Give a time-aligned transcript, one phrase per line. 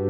[0.00, 0.06] は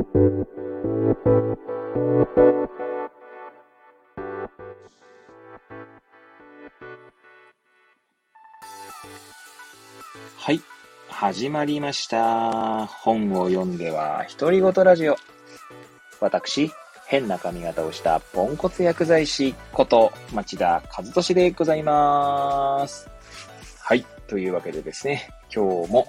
[10.53, 10.61] い。
[11.09, 12.87] 始まりました。
[12.87, 15.17] 本を読んでは、独り言ラジオ。
[16.21, 16.71] 私、
[17.09, 23.11] 変な髪型をしたポンコツ薬剤師こと町田和俊でございます。
[23.83, 24.07] はい。
[24.29, 26.07] というわけでですね、今日も、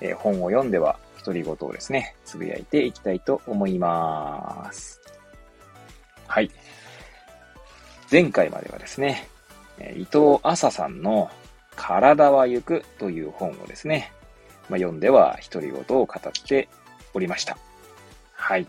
[0.00, 0.98] えー、本を読んでは
[1.28, 4.98] 独り言をですね、つぶやいていきたいと思います。
[6.26, 6.50] はい。
[8.10, 9.28] 前回まではですね、
[9.94, 11.30] 伊藤麻さんの
[11.76, 14.10] 体は行くという本をですね、
[14.70, 16.70] まあ、読んでは独り言を語って
[17.12, 17.58] おりました。
[18.32, 18.66] はい。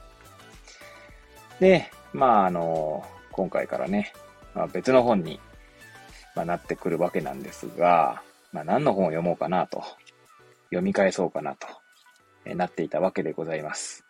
[1.61, 4.11] で、まあ、あの、今回からね、
[4.53, 5.39] まあ、別の本に、
[6.35, 8.21] まあ、なってくるわけなんですが、
[8.51, 9.81] まあ、何の本を読もうかなと、
[10.71, 11.67] 読み返そうかなと、
[12.45, 14.05] なっていたわけでございます。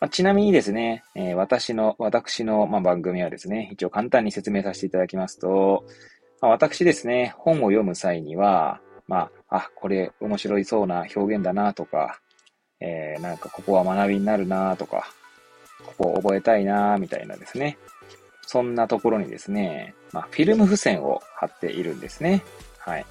[0.00, 5.84] まあ、ちなみにですね、えー、私の、私の、まあ、番組はですね、一応簡単に説明させていただきますと、
[6.40, 12.20] まあ、私ですね、本を読む際には、まあ、あ、これ面白いそうな表現だなとか、
[12.80, 15.10] えー、なんかここは学びになるなとか、
[15.84, 17.76] ここを覚えたいなみたいなですね。
[18.42, 22.42] そんなところにですね、まあ、フィルム付箋を貼っているんですね。
[22.78, 23.06] はい。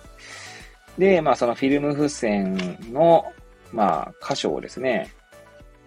[0.98, 3.26] で、まあ、そのフィルム付箋の、
[3.74, 5.12] まあ、箇所をですね、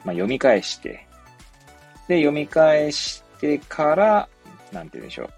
[0.05, 1.06] まあ、読み返して、
[2.09, 4.28] で、読み返してから、
[4.72, 5.31] なんて言うんでしょう。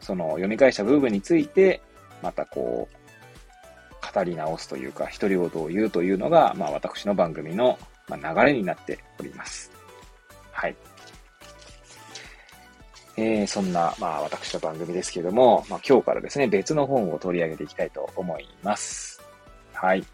[0.00, 1.80] その読み返した部分について、
[2.22, 7.78] またこう、語り直すというか、独り言を言うというのが、まあ私の番組の
[8.10, 9.70] 流れになっております。
[10.52, 10.76] はい。
[13.16, 19.20] えー、そんな、まあ私の番組ですけども、まあ今日からですね、別の本を取り上げていきたいと思います。
[19.72, 20.04] はい。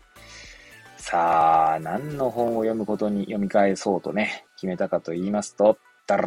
[1.07, 6.27] さあ、何の本を読むことに読み返そうとね、決めたかと言いますと、ダラ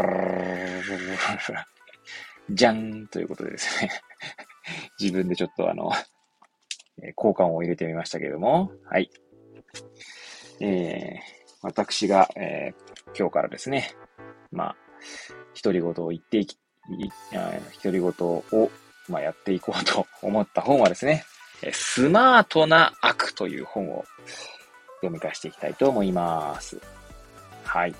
[2.51, 3.91] じゃんということでですね
[4.99, 5.91] 自分でちょっとあの
[7.17, 9.09] 交換を入れてみましたけれども、はい。
[10.61, 11.17] えー、
[11.63, 13.95] 私が、えー、今日からですね、
[14.51, 14.75] まあ、
[15.59, 16.55] 独り言を言っていき、
[17.83, 18.43] 独り言を、
[19.09, 21.23] まあ、やっていこうと思った本はですね、
[21.71, 24.05] スマートな悪という本を
[24.97, 26.79] 読み返していきたいと思います。
[27.63, 27.95] はい。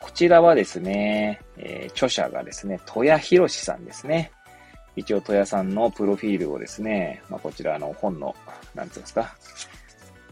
[0.00, 4.30] こちらはですね、えー、著者がですね、戸谷博さんですね。
[4.96, 8.34] 一応、戸谷さんのプロフィールをですね、まあ、こちらの本の、
[8.74, 9.34] なんつうんですか、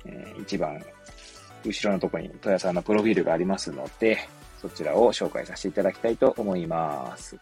[0.05, 0.81] えー、一番
[1.65, 4.19] 後ろのところに戸谷さんのプロフィールがありますので、
[4.61, 7.37] そちらを紹介させていただきたいと思います。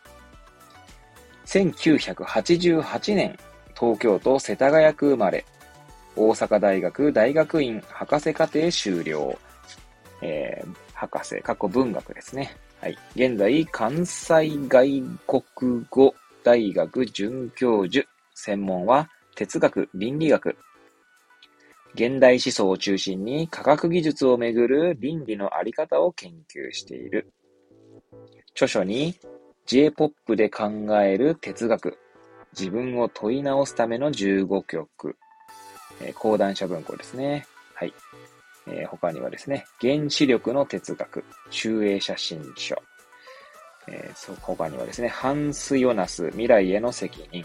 [1.46, 3.38] 1988年、
[3.78, 5.44] 東京都世田谷区生まれ、
[6.16, 9.38] 大阪大学大学院博士課程修了、
[10.22, 12.56] えー、博士、過去文学ですね。
[12.80, 12.98] はい。
[13.14, 18.06] 現在、関西外国語大学准教授。
[18.34, 20.56] 専門は哲学、倫理学。
[21.94, 27.32] 現代思想を中心に科学技術をめぐる倫理のあり方を研究している。
[28.52, 29.14] 著書に
[29.66, 30.68] J-POP で考
[31.00, 31.98] える哲学、
[32.58, 35.16] 自分を問い直すための15曲、
[36.00, 37.46] えー、講談社文庫ですね。
[37.74, 37.94] はい。
[38.66, 42.76] えー、他にはですね、原子力の哲学、中英写真書、
[43.88, 47.44] えー、他にはですね、ハンス・ヨナス、未来への責任、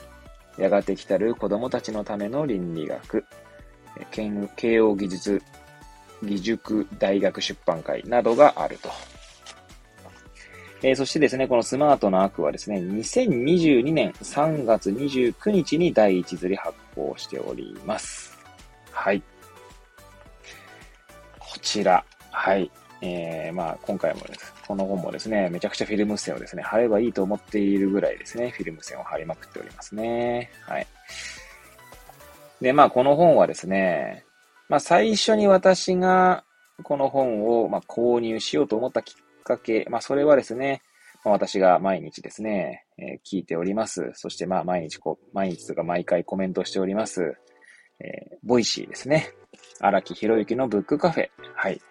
[0.58, 3.26] やがて来たる子供たちのための倫理学、
[4.12, 5.42] 慶応義塾
[6.22, 8.90] 義塾大学出版会などがあると。
[10.82, 18.35] えー、そしてですね、このスマートな悪はですね、2022年3月29日に第一釣り発行しております。
[18.96, 19.22] はい。
[21.38, 22.04] こちら。
[22.32, 22.72] はい。
[23.02, 24.54] えー、まあ、今回もです。
[24.66, 30.50] この本もですね、めちゃくちゃフィルム線をですね、貼ればいいと思っているぐらいですね、フィルム線を貼りまくっておりますね。
[30.62, 30.88] はい。
[32.62, 34.24] で、まあ、この本はですね、
[34.70, 36.44] まあ、最初に私が
[36.84, 40.82] この本を、ま購入しようと思ったきっかけ、まあ、それはですね、
[41.24, 44.12] まあ、私が毎日ですね、えー、聞いております。
[44.14, 47.36] そして、まあ、毎日こう、毎日とか毎回コメントしております。
[48.00, 49.32] えー、 Voicy ですね。
[49.80, 51.30] 荒木博行のブックカフェ。
[51.56, 51.82] はい。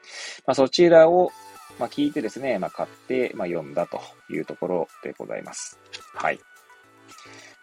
[0.46, 1.30] まあ、そちらを、
[1.78, 5.78] まあ、聞いてですね、まあ、買って、まあ、読んだというところでございます。
[6.14, 6.38] はい。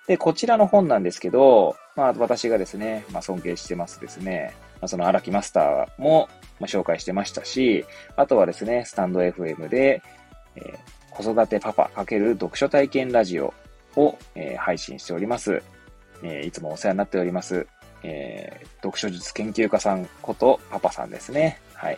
[0.08, 6.28] で、こちらの本なんですけど、まあ、私がですね、まあ、尊敬してますですね、まあ、その荒木マスターも、
[6.60, 7.86] まあ、紹介してましたし、
[8.16, 10.02] あとはですね、 stand.fm で、
[10.56, 10.78] えー、
[11.12, 13.54] 子育てパパ×読書体験ラジオ
[13.96, 15.62] を、えー、配信しております。
[16.24, 17.68] えー、いつもお世話になっております。
[18.04, 21.60] えー、読書術研究家さんことパパさんですね。
[21.74, 21.98] はい。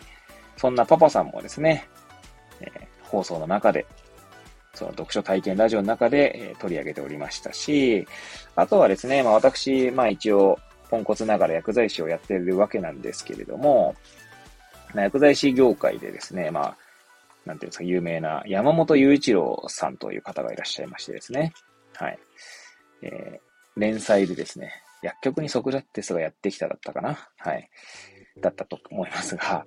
[0.56, 1.88] そんなパパさんもですね、
[2.60, 2.70] えー、
[3.02, 3.86] 放送の中で、
[4.74, 8.06] その読書体験ラジオの中で、えー、取り上げておりましたし、
[8.56, 10.58] あとはですね、まあ私、まあ一応、
[10.90, 13.94] ポンコツながら薬剤師をやってるわけなんですけれども、
[14.94, 16.76] 薬剤師業界でですね、まあ、
[17.46, 21.52] なんていうんですか、有名な山本雄一郎さんという方がいらっしゃいましてですね。
[21.94, 22.18] はい。
[23.02, 27.68] えー、連載でですね、薬局にソクラテスがやってきただったかなはい。
[28.40, 29.66] だったと思いますが、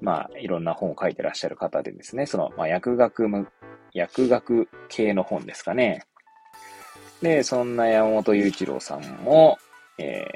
[0.00, 3.28] まあ、いろんな本を書いてらっしゃる方でですね、その、まあ、薬学、
[3.92, 6.04] 薬学系の本ですかね。
[7.22, 9.58] で、そんな山本雄一郎さんも、
[9.96, 10.26] え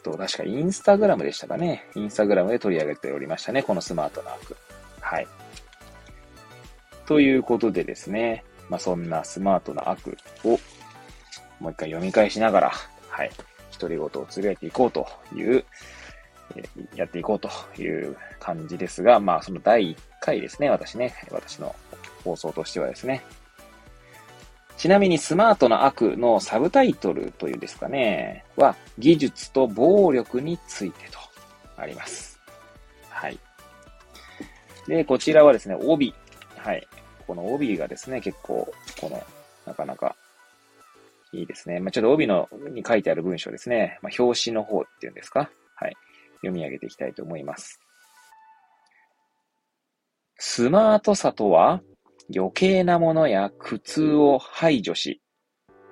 [0.00, 1.84] ー、と、確かインスタグラムでしたかね。
[1.96, 3.64] インスタグラムで取り上げておりましたね。
[3.64, 4.56] このスマートなアプ
[5.00, 5.26] はい。
[7.06, 10.58] ということでですね、まあ、そんなスマートな悪を
[11.60, 12.72] もう一回読み返しながら、
[13.18, 13.30] はい、
[13.80, 15.04] 独り言をつぶやいていこうと
[15.34, 15.64] いう、
[16.94, 21.74] やっていこうという感じですが、まあ、その第1回ですね、私ね、私の
[22.22, 23.24] 放送としてはですね。
[24.76, 31.18] ちなみにスマートな悪のサブタイトルというですかね、は、技術と暴力についてと
[31.76, 32.38] あります。
[33.08, 33.38] はい。
[34.86, 36.14] で、こちらはですね、帯。
[36.56, 36.86] はい。
[37.26, 39.20] この帯がですね、結構、この、
[39.66, 40.14] なかなか、
[41.32, 41.80] いいですね。
[41.80, 43.98] まあ、ちょっと帯の、に書いてある文章ですね。
[44.02, 45.50] まあ、表紙の方っていうんですか？
[45.76, 45.94] はい。
[46.36, 47.80] 読み上げていきたいと思います。
[50.36, 51.82] スマートさとは、
[52.34, 55.20] 余計なものや苦痛を排除し、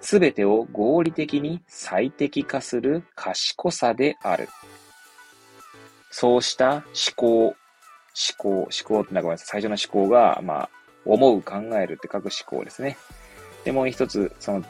[0.01, 4.49] すべてを合理的に最適化する賢さである。
[6.11, 6.85] そうした思
[7.17, 7.55] 考、思
[8.39, 9.61] 考、思考ってなんかごめんなさい。
[9.61, 10.71] 最初の思考が、まあ、
[11.05, 12.97] 思う、考えるって書く思考ですね。
[13.65, 14.65] で、もう一つ、その、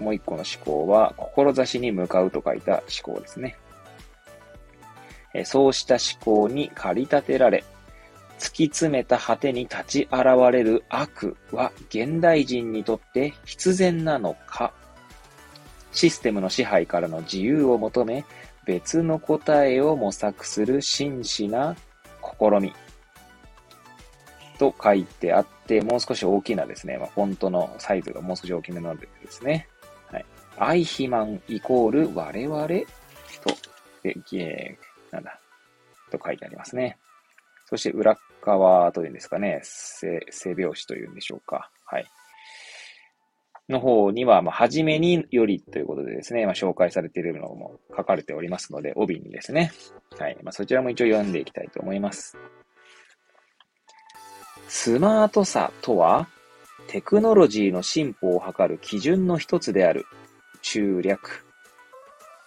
[0.00, 3.56] もう一個の思考は、志に向かうと書いた思考ですね。
[5.44, 7.64] そうした思考に駆り立てられ、
[8.38, 14.72] 突き詰めた果てに立ち現れる悪は現代人にとって必然なのか
[15.94, 18.24] システムの支配からの自由を求め、
[18.66, 21.76] 別の答えを模索する真摯な
[22.20, 22.74] 試み。
[24.58, 29.68] と書いてあって、もう少し大きなですね、まあ、フォントのサイズがもう少し大きめなのでですね、
[30.58, 32.74] アイヒマンイコール我々と、
[34.02, 34.76] で、え、
[35.10, 35.40] なんだ、
[36.10, 36.98] と書いてありますね。
[37.66, 41.70] そして裏側というんですかね、背背拍子というんでしょうか。
[41.86, 42.06] はい。
[43.68, 49.72] の方には、まあ、はじめによりということでですね、まあ、紹介されているのも書かれておりますので、帯にですね。
[50.18, 50.36] はい。
[50.42, 52.36] まあ、そちらも一応読んでいきたいと思います。
[54.68, 56.28] スマートさとは、
[56.88, 60.04] テクノロジーの進歩を図る基準の一つである
[60.64, 61.44] 中略。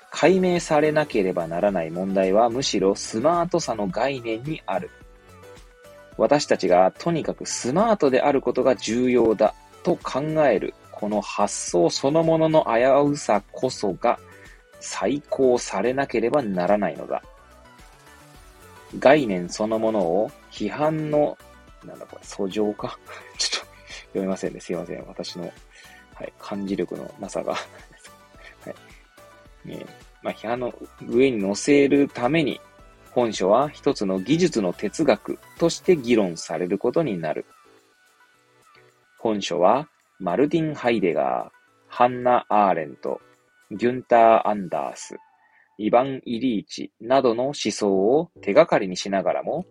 [0.10, 4.90] 解明されなければならない問題はむしろスマートさの概念にある。
[6.18, 9.54] 私たちがとにかくスマートであることが重要だ
[9.84, 14.18] と考えるこの発想そのものの危うさこそが
[14.80, 17.22] 再考されなければならないのだ。
[18.98, 21.38] 概念そのものを批判の
[21.86, 22.98] なんだこれ、訴状か？
[23.38, 23.68] ちょっと
[24.08, 24.60] 読めませんね。
[24.60, 25.06] すいません。
[25.06, 25.44] 私の、
[26.16, 27.56] はい、漢字力のなさが
[29.68, 29.78] はい。
[29.78, 29.86] ね
[30.24, 30.74] まあ、批判の
[31.08, 32.60] 上に載せるために、
[33.12, 37.46] 本書は一つの技術の哲学として議論されることになる。
[39.20, 39.88] 本書は、
[40.20, 41.58] マルティン・ハイデガー、
[41.88, 43.22] ハンナ・アーレント、
[43.72, 45.18] ギュンター・アンダース、
[45.78, 49.66] イヴァン・イリーチなどの思想を手がかりにしながらも、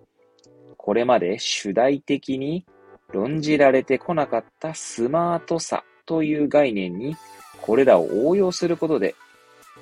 [0.76, 2.64] これまで主題的に
[3.12, 7.16] 論じられてこなかったスマートさという概念に
[7.60, 9.16] これらを応用することで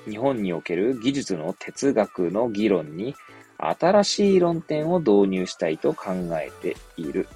[0.07, 3.15] 日本における技術の哲学の議論に
[3.57, 7.27] 新しい論点を導入したいと考えている。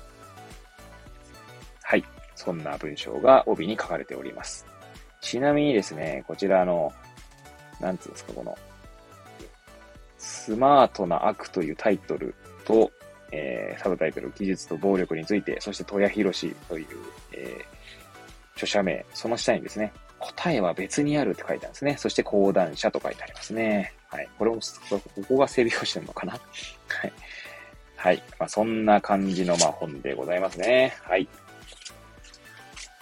[1.81, 2.03] はい。
[2.35, 4.65] そんな文章が帯に書かれております。
[5.21, 6.93] ちなみにですね、こちらの、
[7.79, 8.57] なんつうんですか、この、
[10.17, 12.35] スマートな悪というタイトル
[12.65, 12.91] と、
[13.31, 16.87] えー、サブタイトル、技術と暴力について、そして戸谷博士という、
[17.33, 17.63] えー、
[18.53, 21.97] 著者名、その下にですね、答えは別にあるって書いてあるんですね。
[21.97, 23.93] そして講談社と書いてありますね。
[24.09, 24.29] はい。
[24.37, 24.57] これも、
[24.89, 26.33] ここが整備表紙なのかな？
[26.87, 27.13] はい。
[27.95, 28.23] はい。
[28.39, 30.95] まあ、そんな感じの、まあ、本でございますね。
[31.03, 31.27] はい。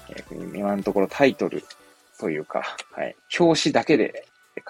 [0.09, 1.63] えー、今のところタイトル
[2.19, 3.15] というか、はい。
[3.39, 4.25] 表紙だけで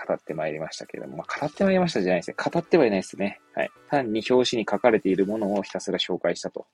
[0.08, 2.36] 語ってまいりましたけれども、まあ、語ってまいりましたじゃないですね。
[2.38, 3.40] 語ってはいないですね。
[3.54, 3.72] はい。
[3.90, 6.68] 単に表紙に書かれているものをひたすら紹介したと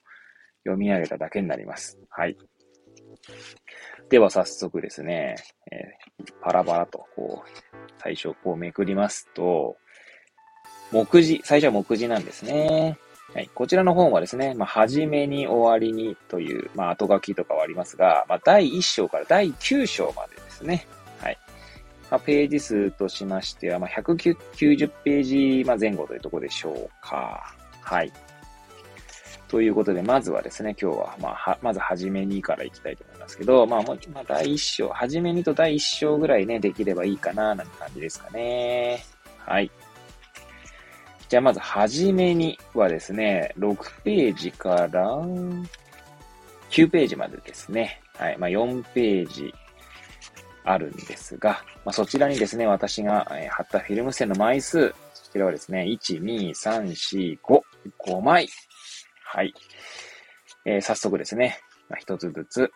[0.63, 1.99] 読み上げただけになります。
[2.09, 2.37] はい。
[4.13, 5.37] では早速ですね、
[5.71, 7.49] えー、パラパラとこう、
[7.97, 9.75] 最初こうめくりますと、
[10.91, 12.99] 目次、最初は目次なんですね。
[13.33, 20.85] はい、こちらの本はですね、まあ、初めに終わりにという、まあ、後書きとかはありますが、まあ、第1章から第9章までですね。
[21.19, 21.37] はい。
[22.11, 27.55] まあ、ページ数としましては、まあ、190ページ、ま、前後というところでしょうか。
[27.81, 28.13] はい。
[29.47, 39.03] ということで、まずはですね、今日は、まあ、は、まずはじめにからいきたいと思いますですけど、まあ、もう、まあ、第一章、はじめにと第一章ぐらいね、できればいいかな、なんて感じですかね。
[39.39, 39.71] はい。
[41.29, 45.19] じゃあ、まず、はじめにはですね、6ページから
[46.69, 48.01] 9ページまでですね。
[48.17, 48.37] はい。
[48.37, 49.53] まあ、4ページ
[50.63, 57.61] あるんですが、まあ、そちらにですね、私が貼ったフィルム線の枚数、そちらはですね、1、2、3、4、5、
[58.05, 58.47] 5枚
[59.23, 59.53] はい。
[60.65, 62.71] えー、早速ですね、まあ、つずつ、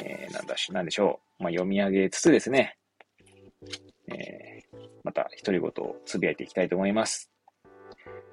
[0.00, 1.42] えー、なんだし、なんでしょう。
[1.44, 2.76] まあ、読み上げつつですね、
[4.08, 7.30] えー、また独り言をつぶやいていきたいと思います。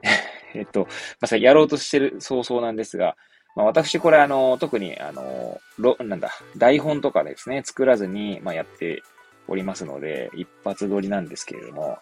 [0.53, 0.87] えっと、
[1.19, 3.15] まさ、やろうとしてる早々なんですが、
[3.55, 9.03] まあ、私これあの、特にあの、ろ、なんだ、台本とかですね、作らずに、まあ、やって
[9.47, 11.99] おりますので、一発撮りなんですけれども、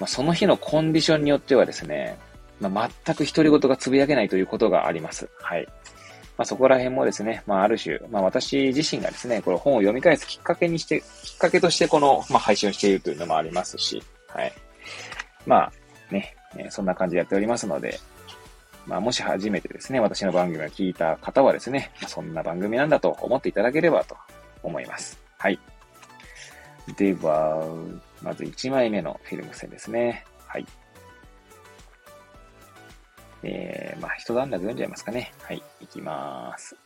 [0.00, 2.18] まあ、その日のコンディションによってはですね、
[2.60, 5.28] まあ、全く独り言がつぶやけないということがあります。
[5.40, 5.66] はい。
[6.36, 14.52] まあ、そこら辺もですね、まあ、ある種、まあ、私自身がですね、この本を読み返すきっかけにして、きっかけとしてこの、まあ、配信をしているというのもありますし、はい。
[15.46, 15.72] まあ、
[16.12, 16.36] ね、
[16.70, 17.98] そんな感じでやっておりますので、
[18.86, 24.16] まあ、もし初めてですね、私の番組を聞いた方はですね、そんな番組なんだと思っていただければと
[24.62, 25.18] 思います。
[25.38, 25.58] はい。
[26.96, 27.66] では、
[28.22, 30.24] まず1枚目のフィルム線ですね。
[30.46, 30.66] はい。
[33.48, 35.32] えー、まあ、一段落読んじゃいますかね。
[35.42, 36.76] はい、いきます。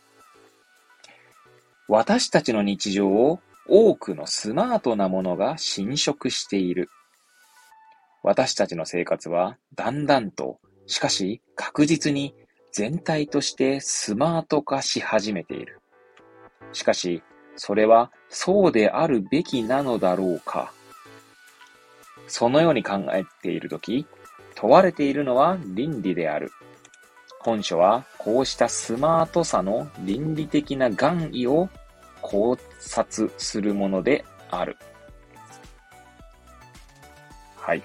[1.88, 6.90] 私たちの日常を多くのスマートなものが侵食している。
[8.22, 12.34] 私たちの生活はだんだんと、しかし確実に
[12.72, 15.80] 全体としてスマート化し始めている。
[16.74, 17.22] しかし、
[17.56, 20.74] それはそうであるべきなのだろうか。
[22.28, 24.06] そのように考えているとき、
[24.60, 26.52] 問われているのは倫理である。
[27.40, 31.70] 本書はこうしたスマートさの倫理的な願意を
[32.20, 34.76] 考察するものである。
[37.56, 37.82] はい。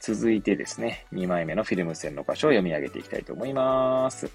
[0.00, 4.30] 続いてですね、2枚目のフィルム線の箇所を読み上げていきたいと思います。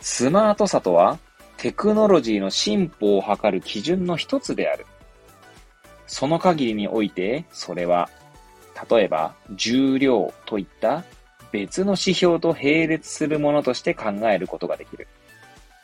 [0.00, 1.20] スマートさとは、
[1.56, 4.86] テクノロジーの進歩を図る基準の一つである。
[6.06, 8.08] その限りにおいて、それは、
[8.90, 11.04] 例えば、重量といった
[11.52, 15.08] 別の指標と並列するものとして考えることができる。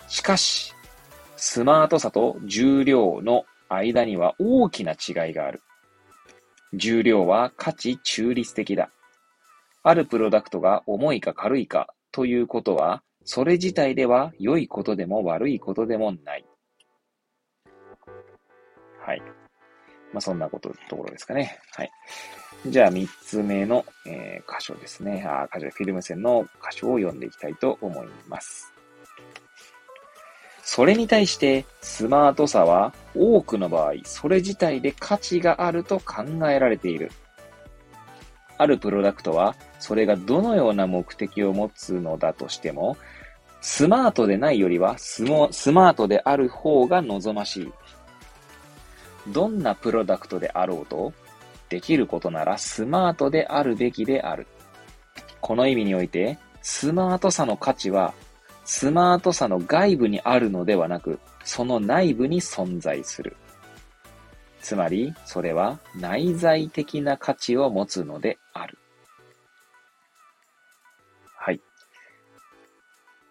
[0.08, 0.74] しかし、
[1.36, 5.62] スマートさと重量の間には大きな違いがある。
[6.74, 8.90] 重量は価値中立的だ。
[9.82, 16.44] あるプロダクトが重いか軽いかということは、それ自体では良いことでも悪いことでもない。
[19.04, 19.41] はい。
[20.12, 21.58] まあ、そんなこと、ところですかね。
[21.72, 21.90] はい。
[22.66, 25.24] じゃあ、三つ目の、えー、箇所ですね。
[25.26, 28.72] あ、箇所、フィルム線の箇所を読んでいきたいと思います。
[30.62, 37.10] それに対して、スマートさは多くの場合、それ自体で価値があると考えられている。
[38.58, 42.96] あるプロダクトは、それがどのような目的を持つのだとしても、
[43.60, 47.72] スマートでないよりはスマートである方が望ましい。
[49.28, 51.12] どんなプロダクトであろうと、
[51.68, 54.46] できることならスマートであるべきである。
[55.40, 58.14] この意味において、スマートさの価値は、
[58.64, 63.36] スマートさの外部にあるのではなく、その内部に存在する。
[64.60, 68.78] つまり、それは内在的な価値を持つのである。
[71.36, 71.60] はい。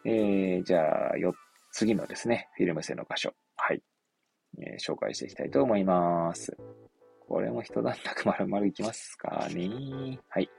[0.03, 1.33] えー、じゃあ、よ、
[1.71, 3.33] 次のですね、フィルム線の箇所。
[3.55, 3.81] はい。
[4.59, 6.55] えー、紹介していきたいと思います。
[7.27, 10.19] これも一段落丸々いきますかね。
[10.29, 10.49] はい。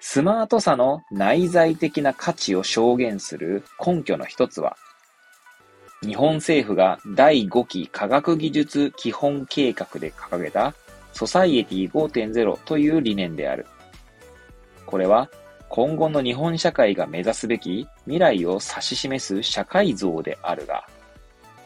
[0.00, 4.76] スマートさの内在的な価値を証言する根拠の一つは、
[6.02, 10.74] 日本政府が第5期科学技術基本計画で掲げた
[11.12, 13.66] ソサイエティ5.0という理念である。
[14.84, 15.30] これは
[15.68, 20.86] 今後の日本社会が目指すべき未来を指し示す社会像であるが、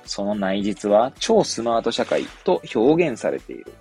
[0.07, 3.73] その内実は超スマート社会と表現されている。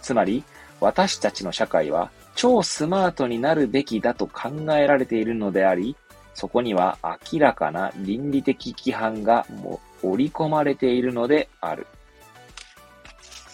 [0.00, 0.42] つまり、
[0.80, 5.96] 私たちの社会は超スマートになるべきだと考えられているのであり、
[6.34, 6.98] そこには
[7.32, 11.86] 明らかな倫理的規範がも織り込まれているのである。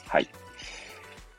[0.07, 0.29] はい。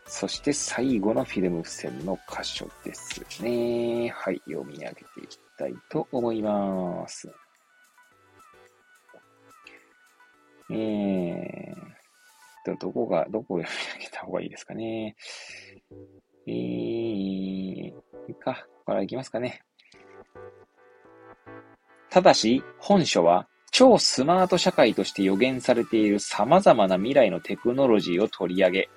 [0.06, 4.10] そして最後のフィルム付箋の箇所ですね。
[4.10, 7.30] はい、読み上げていきたいと思います。
[10.72, 11.90] えー
[12.66, 15.16] と、どこが、どこを読み上げた方がいいですかね。
[16.48, 17.94] えー、い
[18.30, 19.62] いか、ここからいきますかね。
[22.10, 28.90] ただし、本書は超スマート社会として予言されている様々な未来のテクノロジーを取り上げ、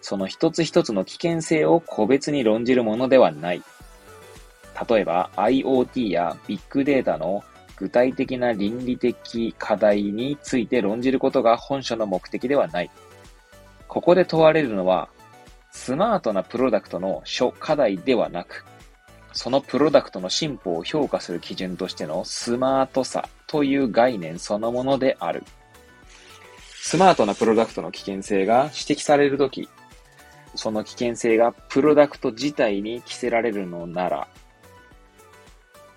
[0.00, 3.62] その一つ一つの危険性を個別に論じるものではない。
[4.88, 7.44] 例えば IoT やビッグデータの
[7.76, 12.90] 具体的な倫理的課題について論じることが本書の目的ではない。
[13.88, 15.08] ここで問われるのは、
[15.70, 18.64] スマートなプロダクトの諸課題ではなく、
[19.32, 25.42] そのプロダクトの進歩を評価する基準としてのスマートさという概念そのものである。
[26.84, 29.68] スマートなプロダクトの危険性が指摘されるとき、
[30.54, 34.28] その危険性がプロダクト自体に着せられるのなら、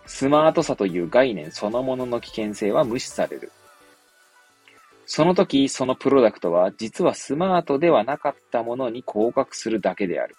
[0.06, 3.52] スマートさという概念そのものの危険性は無視される。
[5.06, 10.36] その時、そのプロダクトは実はスマートではなかったものに降格するだけである。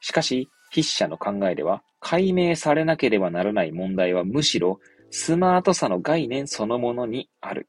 [0.00, 7.68] しかし、筆者の考えでは、解明されなければならない問題はむしろ、スマートさの概念そのものにある。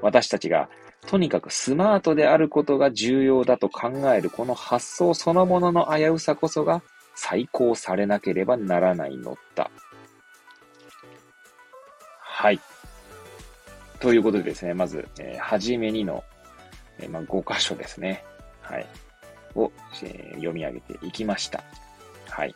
[0.00, 0.68] 私たちが、
[1.06, 6.82] とにかくスマートであることが重要だと考えるこの発想そのものの危うさこそが、
[7.22, 9.70] 再考されなければならないのだ。
[12.18, 12.58] はい。
[14.00, 16.24] ということでですね、まず、えー、はじめにの、
[16.98, 18.24] えー、まあ、5箇所ですね。
[18.62, 18.86] はい。
[19.54, 19.70] を、
[20.02, 21.62] えー、読み上げていきました。
[22.30, 22.54] はい。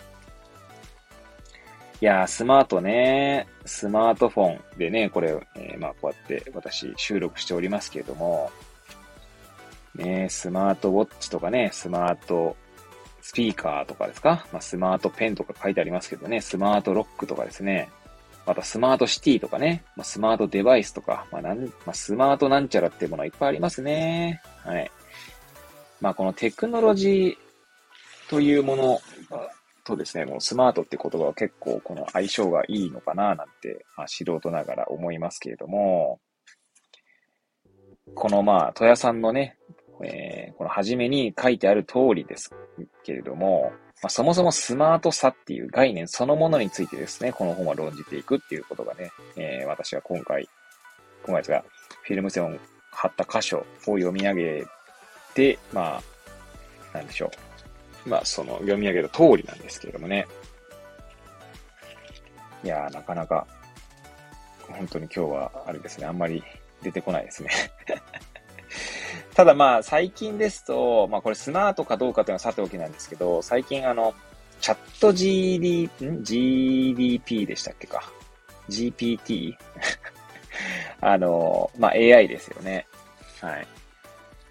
[2.00, 8.50] いやー、スマートね、スマートフォンでね、これ、えー、まあ、こうやって私収録しておりますけれども、
[9.94, 12.56] ね、スマートウォッチとかね、スマート
[13.24, 17.88] スピーカーとかですか、まあ、スマートペンとか書いてありますけどね、スマートロックとかですね、
[18.46, 24.42] またスマートシティとかね、まあ、スマートデバイスとか、まあなんまあ、スマートなんちゃらっていうものはいっぱいありますね。
[24.62, 24.90] はい。
[26.02, 29.00] まあこのテクノロジーというもの
[29.84, 36.20] とですね、もうスマートって言葉は結構この相性がいいのかななんて、まあ、素人ながら思いますけれども、
[38.14, 39.56] このまあ、戸谷さんのね、
[40.02, 42.52] えー、この初めに書いてある通りです
[43.04, 50.48] けれども、まあ、そもそもスマートさっていう概念そのものについてですね、この本は論じていくっていうことがね、えー、私は今回、
[51.24, 51.64] 今回ですが、
[52.02, 52.58] フィルム線を
[52.90, 53.64] 貼った箇所を
[53.96, 54.66] 読み上げ
[55.34, 56.02] て、ま
[56.92, 57.30] あ、なんでしょ
[58.06, 58.08] う。
[58.08, 60.26] まあ、その読み上げた通りなんですけれどもね。
[62.62, 63.46] いやー、なかなか、
[64.68, 66.42] 本当に今日は、あれですね、あんまり
[66.82, 67.50] 出てこないですね
[69.34, 74.14] ただまあ、最近ですと、まあこれスマートかどうかというのはさておきなんですけど、最近あの、
[74.60, 78.12] チャット GD、ん ?GDP でしたっけか
[78.68, 79.56] ?GPT?
[81.00, 82.86] あの、まあ AI ですよね。
[83.40, 83.66] はい。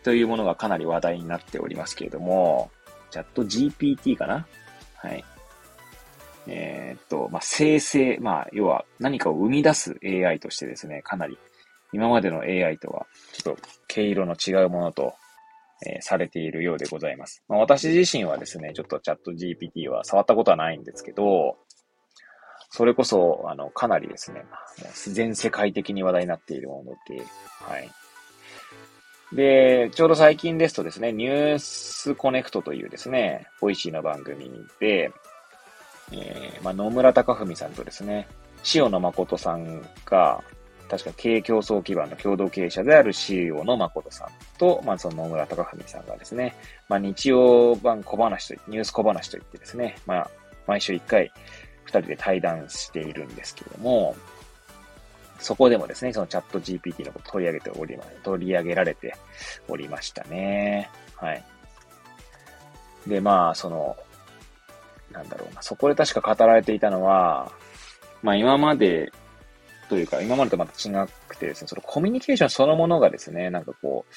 [0.03, 2.69] というものがかなり話題になっておりますけれども、
[3.09, 4.45] チャット GPT かな？
[4.95, 5.23] はい。
[6.45, 11.37] えー、っと、まあ、生成、まあ、要は何かを生み出す AI としてですね、かなり
[11.93, 15.13] 今までの AI とはちょっと毛色の違うものと、
[15.85, 17.43] えー、されているようでございます。
[17.47, 21.57] まあ、私自身はですね、ちょっとチャット GPT は触ったことはないんですけど、
[22.69, 24.45] それこそ、あの、かなりですね、
[24.95, 27.23] 全世界的に話題になっているもので、
[27.61, 27.89] はい。
[29.35, 35.11] で、ちょうど最近ですとですね、ニュースコネクトというですね、 Voicy の番組で、
[36.11, 38.27] えー、まあ、野村高文さんとですね、
[38.73, 40.43] 塩野誠さんが、
[40.89, 46.55] 確か経営共創基盤の共同経営者である CEO の誠さんと、まあ、その野村高文さんがですね、
[46.89, 50.29] まあ、日曜版小話と、ニュース小話といってですね、まあ、
[50.67, 51.31] 毎週1回、
[51.85, 54.15] 2人で対談しているんですけれども、
[55.39, 59.15] そこでもですね、そのチャット GPT のこと取り上げておりま、取り上げられて
[59.67, 60.89] おりましたね。
[61.15, 61.43] はい。
[63.07, 63.97] で、まあ、その、
[65.11, 67.51] なんだろうな、そこで確か語られていたのは、
[68.21, 69.11] まあ今まで
[69.93, 70.91] というか、今までとまた違
[71.27, 74.13] くてですね、そのコミュニケーションそのものがですね、なんかこう、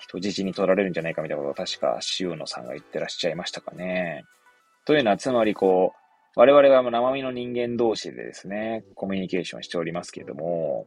[0.00, 4.24] 人質に取られるんじゃないかみたいなことを確か塩野さんが言ってらっしゃいましたかね。
[4.86, 10.86] というのは、つまりこう、我々は生身の人間同士でですね、コミュニケーションしておりますけれども、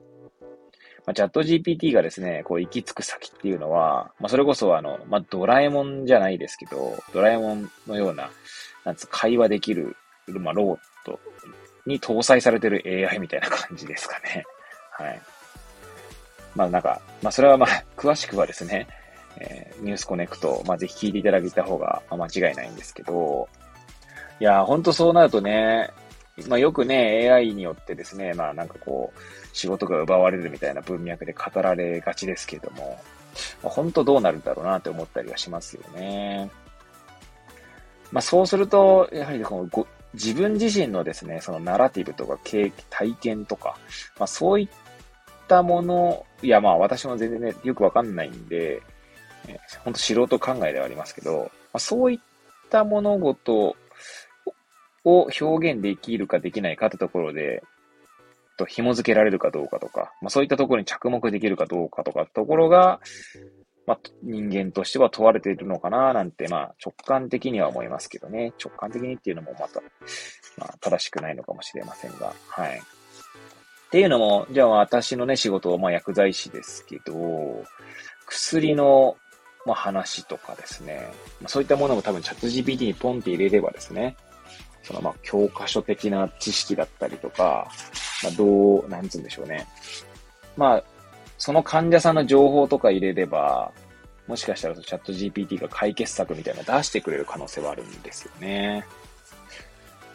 [1.06, 8.32] まあ、チャット GPT がですね、こう行き着く先っていうのは、まあ、それこそあの、まあ、ドラえもんじゃないですけど、ドラえもんのような、
[8.86, 9.96] なんつ会話できる、
[10.28, 11.20] まあ、ロボット
[11.86, 14.46] に搭載されてる AI みたいな感じですかね。
[14.92, 15.22] はい。
[16.56, 18.88] まあなんか、まあそれはまあ、詳しくはですね、
[19.38, 23.48] えー、ニュースコネクト、まあ、ぜひ聞いていただいた方が間違いないんですけど、
[24.40, 25.92] いやー、ほんとそうなるとね、
[26.48, 29.20] まあ、よくね、AI によってですね、まあなんかこう、
[29.54, 33.00] 仕事が奪われるみたいな文脈で語られがちですけども、
[33.64, 36.50] まあ、本当どうなるんだろうなって思ったりはしますよね。
[38.12, 43.78] まあそうすると、やはりこの自分自身のですね、そのナラティブとか経験体験とか、
[44.18, 44.68] まあそういっ
[45.48, 48.82] たもの、いやまあ私も全然ね、よくわかんないんで、
[49.84, 52.20] 本当素人考えではありますけど、まあ、そういっ
[52.70, 53.76] た物事
[55.04, 57.64] を表現できるかできないかってところで、
[58.58, 63.00] と紐付けられるかどうかとか、まあ、そういったところに着目できるかどうかとかところが、
[63.88, 68.54] まあ、人間としては問われているのかななんて、まあ、直感的には思いますけどね。
[68.64, 69.82] 直感的にっていうのもまた、
[70.58, 72.80] まあ、正しくないのかもしれませんが、はい。
[72.80, 77.14] っていうのも、じゃあ私のね、仕事は、まあ、薬剤師ですけど、
[78.26, 79.18] 薬の、
[79.66, 84.16] まあ、話とかですね、まあ、そういったものも多分チャット GPT にポンって入れればですね、
[84.86, 87.68] そのまあ教科書的な知識だったりとか、
[88.24, 89.68] まあどう、なんつうんでしょうね。
[90.56, 90.84] まあ、
[91.38, 93.72] その患者さんの情報とか入れれば、
[94.28, 98.86] もしかしたらチャット GPT が解決策みたいなの出してくれる可能性はあるんですよね。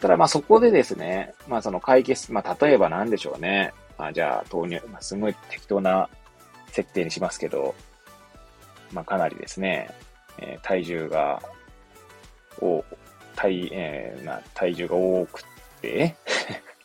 [0.01, 3.73] ただまあそこでですね、まあその解決、まあ例えばなんでしょうね。
[3.97, 6.09] まあじゃあ投入、まあすごい適当な
[6.67, 7.75] 設定にしますけど、
[8.91, 9.89] まあかなりですね、
[10.39, 11.41] えー、体重が、
[12.59, 12.83] を
[13.35, 15.43] 体、えー、まあ、体重が多く
[15.81, 16.15] て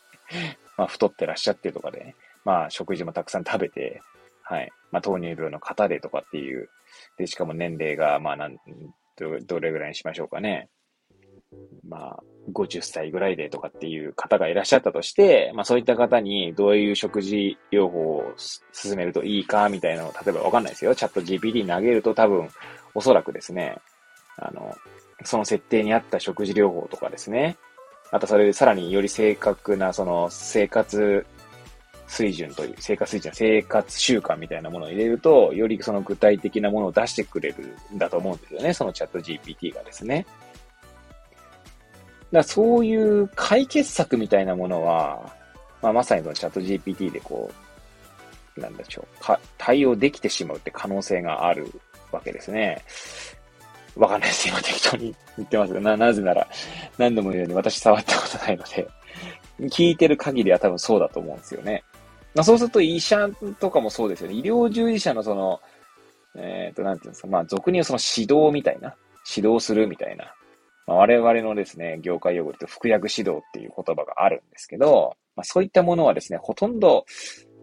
[0.77, 4.01] まあ、太ってらっしゃってとかで、ね、まあ、食事もたくさん食べて、
[4.49, 4.71] はい。
[4.91, 6.69] まあ、糖尿病の方でとかっていう、
[7.17, 8.57] で、しかも年齢が、まあ、なん、
[9.45, 10.69] ど、れぐらいにしましょうかね。
[11.83, 18.33] まあ、50歳ぐらいでとかっていう方がいらっしゃったとして、まあそういった方にどういう食事療法を
[18.71, 20.95] 進めるといいかみたいなのを、例えばわかんないですよ。
[20.95, 22.49] チャット GPT 投げると多分、
[22.95, 23.77] おそらくですね、
[24.37, 24.75] あの、
[25.23, 27.57] その設定に合った食事療法とかですね。
[28.11, 31.25] あとそれでさらにより正確なその生活
[32.07, 38.73] 水準という、生活水準、生活習慣みたいなものを入れると、よりその具体的なものを出してくれるんだと思うんですよね。
[38.73, 40.25] そのチャット GPT がですね。
[42.31, 45.33] だそういう解決策みたいなものは、
[45.81, 47.51] まあ、まさにそのチャット GPT でこ
[48.57, 51.71] う、なんでしょう、か、対応できてしまうって可能性がある
[52.11, 52.81] わけですね。
[53.95, 54.47] わかんないです。
[54.47, 56.47] 今適当に言ってますが、な、なぜなら、
[56.97, 58.87] 何度も言うように私触ったことないので、
[59.69, 61.83] 聞いてる限りは多分そうだと思うんですよね。
[62.37, 63.27] まあ、そうすると医者
[63.59, 64.35] とかもそうですよね。
[64.35, 65.59] 医療従事者のその、
[66.35, 68.95] えっ、ー、と、なんていうんですか、まあ、俗に言うその指導みたいな、
[69.35, 70.35] 指導するみたいな、
[70.85, 77.05] まあ、我々のですね、業界用語で言うと服薬指導っていう言葉があるんですけど、まあ、そういったものはですね、ほとんど、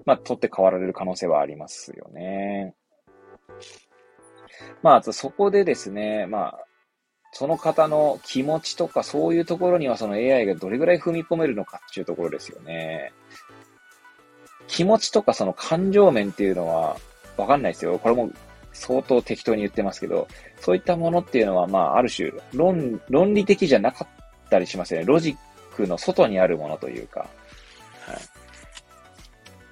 [0.06, 2.74] まあ、取って代わられる可能性はありますよね。
[4.82, 6.64] まあ、そこでですね、まあ、
[7.30, 13.12] その方の気持ちとかそういうところにはその AI がどれぐらい踏み込めるのかっていうところですよね。
[14.68, 16.96] 気持ちとかその感情面っていうのは
[17.36, 17.98] わかんないですよ。
[17.98, 18.30] これも
[18.72, 20.28] 相当適当に言ってますけど、
[20.60, 25.06] そういったものっていうのはまあある種論、論理的じゃなかったりしますよね。
[25.06, 25.36] ロジッ
[25.76, 27.20] クの外にあるものというか。
[27.20, 27.28] はい。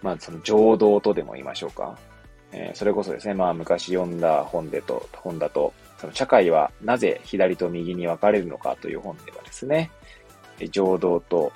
[0.02, 1.98] まあその情動とでも言いましょうか。
[2.52, 9.90] えー、それこそですね、まあ昔読んだ本でと、本だと、その社会はなぜ左と右に分かれるのかという本ではですね、
[10.70, 11.52] 情動と、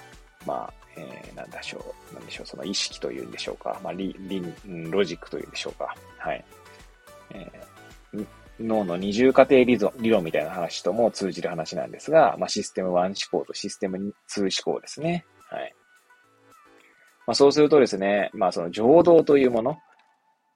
[0.46, 4.42] まあ、えー、なんでしょう、なんでしょう、その意識というんでしょうか、まあ、リ、リ、
[4.90, 6.44] ロジックというんでしょうか、はい。
[7.30, 8.26] えー、
[8.61, 15.26] 脳の二重過程理論理論みたいな話とも通じる話なんですが、まあ、システム1思考とシステム2思考ですね。
[15.50, 15.74] はい。
[17.26, 19.78] まあ、そうするとですね、まあ、その情動というもの、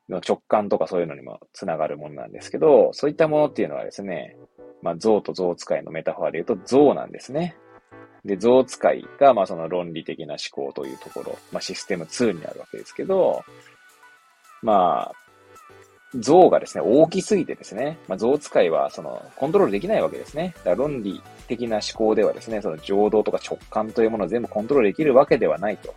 [0.09, 4.37] の直感とかそういうのにもつながるものなんですけど、そういったものっていうのはですね、
[4.83, 7.57] まあ、象と象使いのメタファーで言うと象なんですね。
[8.25, 13.45] で、象使いが、まあ、その論理的な思考というところ、まあ、システム2になるわけですけど、
[14.63, 15.13] まあ、
[16.17, 20.53] 象がですね、大きすぎてですね、まあ、象使いは、その、コントロールできないわけですね。
[20.59, 25.95] だから論理的な思考ではですね、その情動とか直感というものを全部コントロールできるわけではないと。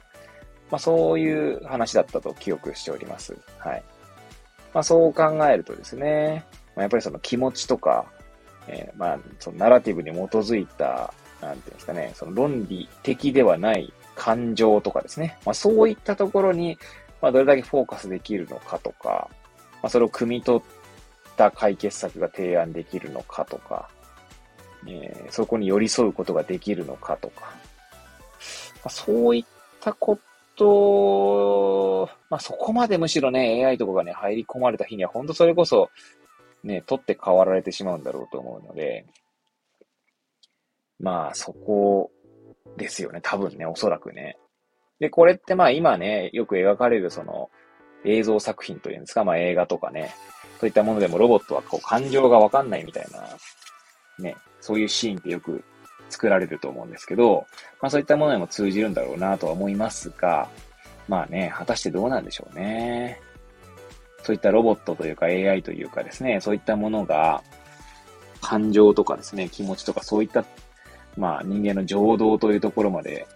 [0.69, 3.35] まあ、そういう話だったと記憶しております。
[3.57, 3.83] はい。
[4.73, 8.05] まあ、そう考えるとですね、まあ、やっぱりその気持ちとか、
[8.67, 16.77] えー、まあ、そのナラティブに基づいた、なんていうんですかね、その論理的ではない感情とかですね、まあ、そういったところに、
[17.21, 19.29] まあ、どれだけフォーカスできるのかとか、
[19.81, 20.63] まあ、それを汲み取っ
[21.35, 23.89] た解決策が提案できるのかとか、
[24.87, 27.53] えー、そこに寄り添うことができるのかとか、
[28.83, 29.45] ま、そういっ
[29.81, 30.19] たこ
[30.55, 35.89] とまあそこまでむしろね、AI とかがね、入り込まれた日には、本当それこそ、
[36.63, 39.05] ね、取って代わられてしまうんだろうと思うので、
[41.03, 42.11] まあ、そこ
[42.77, 43.19] ですよね。
[43.21, 44.37] 多分ね、おそらくね。
[44.99, 47.49] で、これってまあ今ね、よく描かれるその
[48.05, 50.15] 映像作品というんですか、まあ映画とかね、
[50.61, 53.21] そういったものでもロボットはこう感情がわかんないみたいな、
[54.17, 55.61] ね、そういうシーンってよく
[56.09, 57.45] 作られると思うんですけど、
[57.81, 60.47] まあそういったものにも通じるんだろうなとは思いますが、
[61.09, 63.19] まあね、果たしてどうなんでしょうね。
[64.21, 67.43] そういったロボットというか AI というかですね、そういったものが、
[68.43, 70.45] 感情とかですね、気持ちとかそういった、
[71.17, 73.27] まあ人間の情動というところまで、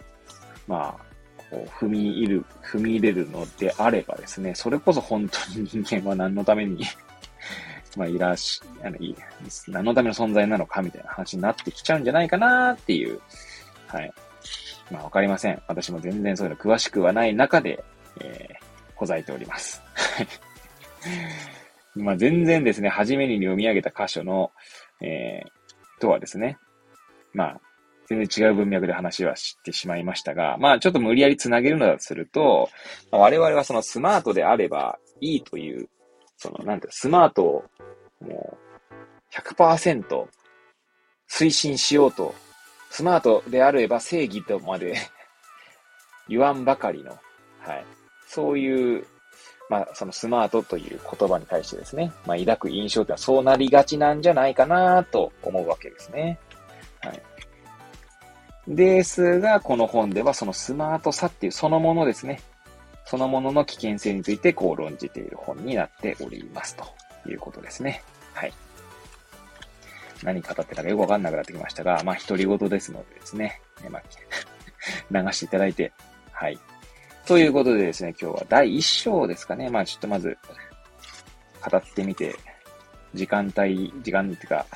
[0.66, 6.84] まあ、こう踏み入る、踏み入れるのであればですね、それこそ本当に人間は何のために
[7.96, 9.16] まあ、いらし、あの、いい
[9.68, 13.20] 何のための存在なのかみたいな話になってきちゃうんじゃないかなっていう、
[13.86, 14.12] はい。
[14.90, 15.62] まあ、わかりません。
[15.66, 17.82] 私も全然そういうの詳しくはない中で、
[18.20, 18.64] えー、
[18.94, 19.82] ほざいております。
[19.94, 20.28] はい
[21.94, 24.52] まあ、全然ですね、初めに読み上げた箇所の、
[25.00, 26.58] えー、とはですね、
[27.32, 27.60] まあ、
[28.08, 32.70] 全然違う文脈で話はしてしまいましたが、まあちょっと無理やり繋げるのだとすると、
[33.12, 35.88] まあ、我々はそのスマートであればいいという、
[36.38, 37.64] そのなんていうスマートを
[38.22, 38.58] も
[38.92, 40.26] う100%
[41.30, 42.34] 推進しようと、
[42.90, 44.96] スマートであれば正義とまで
[46.28, 47.84] 言わんばかりの、はい。
[48.26, 49.06] そういう、
[49.68, 56.38] まあ、そのスマートという言葉に対してですね、まあ、抱く印象ってはそうなりがちなんじゃないかなと思うわけですね。
[57.02, 57.22] はい。
[58.68, 62.40] ですが、この本ではそのスマートさっていうそのものですね。
[63.06, 66.84] そのものの危険性についてこう論じている本になっておりますと
[67.26, 68.02] いうことですね。
[68.34, 68.52] はい。
[70.22, 73.62] 何語ってたかよくわかんなくなってきましたが、まあ、独り言ですのでですね。
[73.88, 74.02] まあ、
[75.10, 75.90] 流していただいて、
[76.30, 76.58] はい。
[77.24, 79.70] ということでですね、今日は第1章ですかね。
[79.70, 80.36] まあ、ちょっとまず、
[81.70, 82.36] 語ってみて、
[83.14, 84.66] 時間帯、時間っていうか、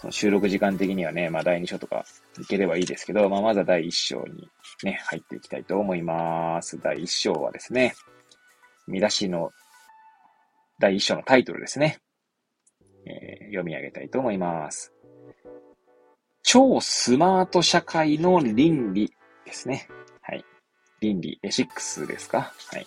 [0.00, 2.06] その収録時間的にはね、まあ第2章とか
[2.40, 4.48] いければいいですけど、まあまずは第1章に
[4.82, 6.80] ね、入っていきたいと思います。
[6.80, 7.94] 第1章はですね、
[8.88, 9.50] 見出しの
[10.78, 11.98] 第1章のタイトルですね。
[13.04, 14.94] えー、読み上げたいと思います。
[16.42, 19.12] 超スマート社会の倫理
[19.44, 19.86] ですね。
[20.22, 20.42] はい。
[21.00, 22.54] 倫理、エシックスですか？
[22.72, 22.86] はい。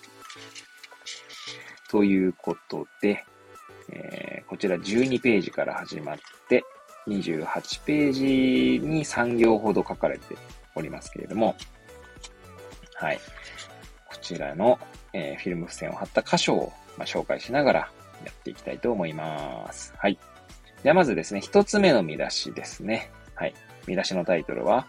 [1.92, 3.24] ということで、
[3.92, 6.18] えー、こちら12ページから始まっ
[6.50, 6.64] て、
[7.08, 8.24] 28ページ
[8.86, 10.36] に3行ほど書かれて
[10.76, 11.56] おりますけれども、
[12.96, 13.20] はい。
[14.06, 14.80] こちらの、
[15.12, 17.80] えー、フィルム付箋を貼った箇所を、まあ、紹介しながら
[18.24, 19.94] やっていきたいと思います。
[19.98, 20.18] はい。
[20.84, 23.12] ではまずですね、一つ目の見出しですね。
[23.36, 23.54] はい。
[23.88, 24.88] 見出しのタイトルは、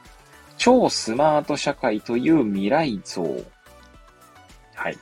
[0.56, 3.22] 超スマート社会という未来像。
[4.74, 4.98] はい。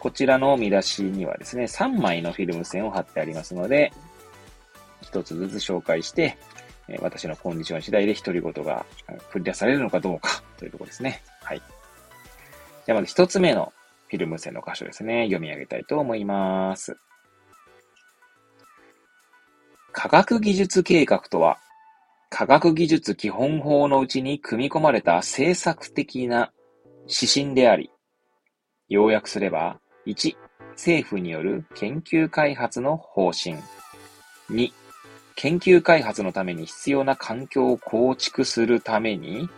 [0.00, 3.92] こちらの見出しにはですね、3枚のフィルム線を貼ってありますので、
[5.16, 6.36] 一つずつ紹介して、
[6.88, 8.84] え私のコンディション次第で独り言が
[9.32, 11.22] 繰り出されるのかどうかというところですね。
[11.42, 11.62] はい。
[12.86, 13.72] じゃあまず一つ目の
[14.08, 15.24] フィルム線の箇所ですね。
[15.24, 16.96] 読み上げたいと思います。
[19.92, 21.58] 科学技術計画とは、
[22.28, 26.52] 科学技術基本法のうちに組み込まれた政策的な
[27.08, 27.90] 指針であり、
[28.88, 30.36] 要約すれば、1、
[30.72, 33.56] 政府による研究開発の方針。
[34.50, 34.70] 2、
[35.36, 39.48] 研究開発のために必要な環境を構築するために、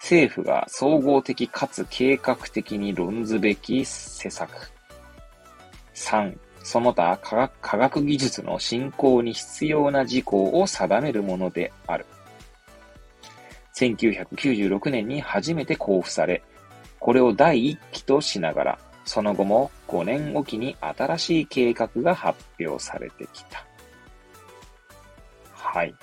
[0.00, 4.72] 政府が総合的かつ計画的に論ずべき施策。
[5.94, 12.06] 3、その他科学科学技術の進行に必要な事項を定めるものである。
[13.74, 16.42] 1996年に初めて交付され、
[16.98, 23.69] これを第1期としながら、その後も5年おきに新しい計画が発表されてきた。
[25.72, 25.94] はい。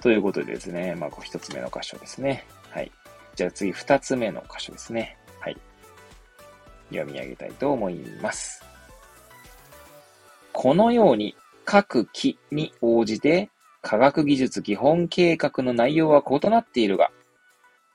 [0.00, 2.46] ということでですね、まあ、一つ目の箇所ですね。
[2.70, 2.92] はい。
[3.34, 5.16] じゃあ次二つ目の箇所ですね。
[5.40, 5.56] はい。
[6.90, 8.64] 読み上げたいと思います。
[10.52, 13.50] このように各期に応じて
[13.82, 17.10] 科学技術基本計画の内容は異なっているが、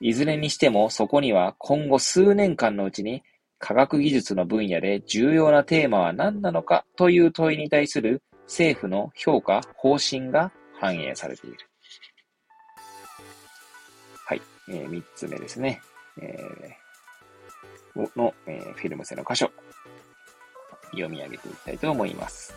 [0.00, 3.22] いずれにしてもそこには今後数年間のうちに
[3.58, 11.58] 科学技術の分野で重要なテーマは何なのかという問いに対する政府の評価、方針が反映されている。
[14.24, 14.42] はい。
[14.68, 15.80] えー、3つ目ですね。
[16.20, 19.50] えー、の、えー、フィルム製の箇所、
[20.90, 22.54] 読み上げていきたいと思います。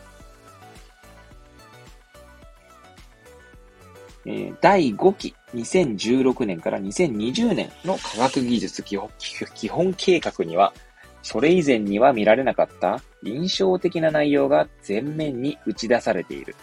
[4.26, 10.74] えー、第5期2016年から2020年の科学技術基本基本計画には、
[11.22, 16.56] それ以前には見られなかった印象的な内容が前面に打ち出されている。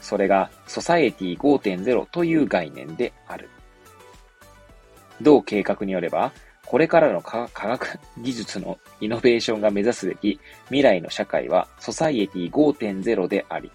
[0.00, 3.48] それが Society 5.0という概念である。
[5.20, 6.32] 同計画によれば、
[6.66, 13.70] これからの科学技術のイノベーションが目指すべき未来の社会は Society 5.0であり、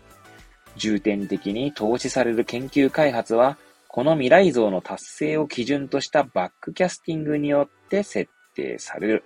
[0.76, 3.58] 重点的に投資される研究開発は、
[3.88, 9.24] この未来像の達成を基準としたバックキャスティングによって設定される。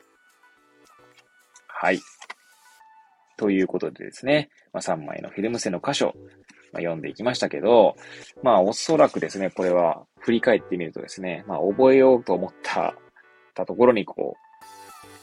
[1.78, 2.00] はい。
[3.38, 6.14] ということでですね、まあ、3枚のフィルム線の箇所、
[6.72, 7.98] まあ、読んでいきましたけど、
[8.42, 12.96] まあおそらくですね、これは振り返ってみるとですね、まあ覚えようと思った
[13.54, 14.38] たところにこ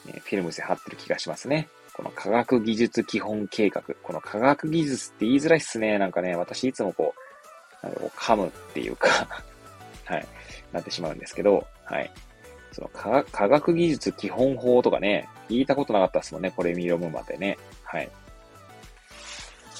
[0.06, 1.68] う、フィルム線貼ってる気がしますね。
[1.94, 3.82] この科学技術基本計画。
[4.02, 5.98] この科学技術って言いづらいっすね。
[5.98, 7.14] なんかね、私いつもこ
[7.82, 9.08] う、なんかこう噛むっていうか
[10.04, 10.26] はい、
[10.72, 12.10] なってしまうんですけど、はい。
[12.72, 17.58] その科学技術基本法とかね、聞いたことなかったですもんね、これ見読むまでね。
[17.84, 18.08] はい。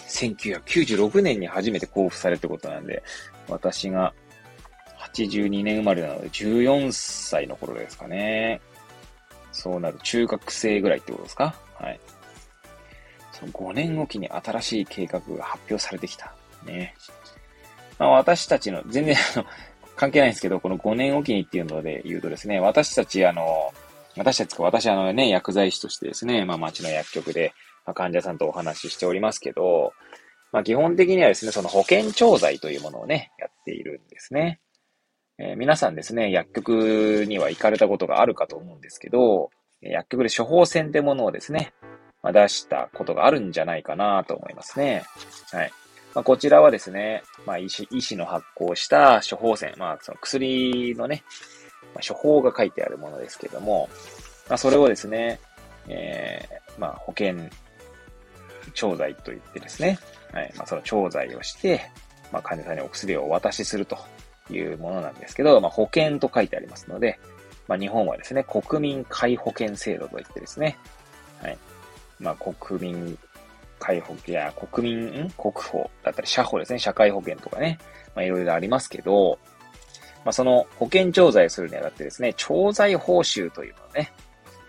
[0.08, 3.02] 1996年に初めて交付されるってことなんで、
[3.48, 4.12] 私が
[5.14, 8.60] 82年生まれなので14歳の頃ですかね。
[9.52, 11.54] そうなる中学生ぐらいってことですか？
[11.78, 12.00] はい。
[13.32, 16.34] その5年おきに新しい計画が発表されてきた。
[16.64, 16.94] ね。
[17.98, 19.46] まあ、私たちの、全然あの、
[20.02, 23.72] 関係ないんですけど、この5年おきにっていうので言うとですね、私たち、あの、
[24.16, 27.54] 私たちか、私あのね、薬剤師としてですね、まあ町の薬局で、
[27.86, 29.92] まあ、患者さんとお話ししておりますけど、
[30.50, 34.58] まあ基本的にはですね、その保険調剤というものをね、やっているんですね。
[35.38, 39.50] えー、皆さんですね、薬局には行かれたことがあるかと思うんですけど、
[39.82, 41.74] 薬局で処方箋ってものをですね、
[42.24, 45.04] まあ、出したことがあるんじゃないかなと思いますね。
[45.52, 45.72] はい。
[46.14, 51.24] まあ、こちらはですね、まあ、医師、医師の発行した処方箋、まあ、その薬のね、
[51.94, 53.88] まあ、処方が書いてあるものですけども、
[54.48, 55.40] まあ、それをですね、
[55.88, 57.36] えー、まあ、保険
[58.74, 59.98] 調剤といってですね、
[60.32, 61.90] はい、まあ、その調剤をして、
[62.30, 63.98] まあ、患者さんにお薬をお渡しすると
[64.50, 67.18] いうものなんですけど、まあ、保険と書いてありますので、
[67.68, 70.78] まあ、日本はですね、国民皆保険制度といってですね、
[71.40, 71.58] はい。
[72.18, 73.18] まあ、国民
[73.84, 77.78] 皆保険や国民、国保だったり、社保ですね、社会保険とかね、
[78.14, 79.38] まあ、いろいろありますけど、
[80.24, 84.12] まあ、その保険調剤するにあたってですね、調剤報酬というのがね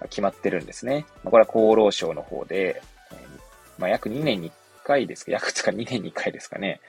[0.03, 1.05] ま、決まってるんですね。
[1.23, 2.81] まあ、これは厚労省の方で、
[3.77, 6.81] まあ、約2年に1回ですか、約つか2年に1回ですかね、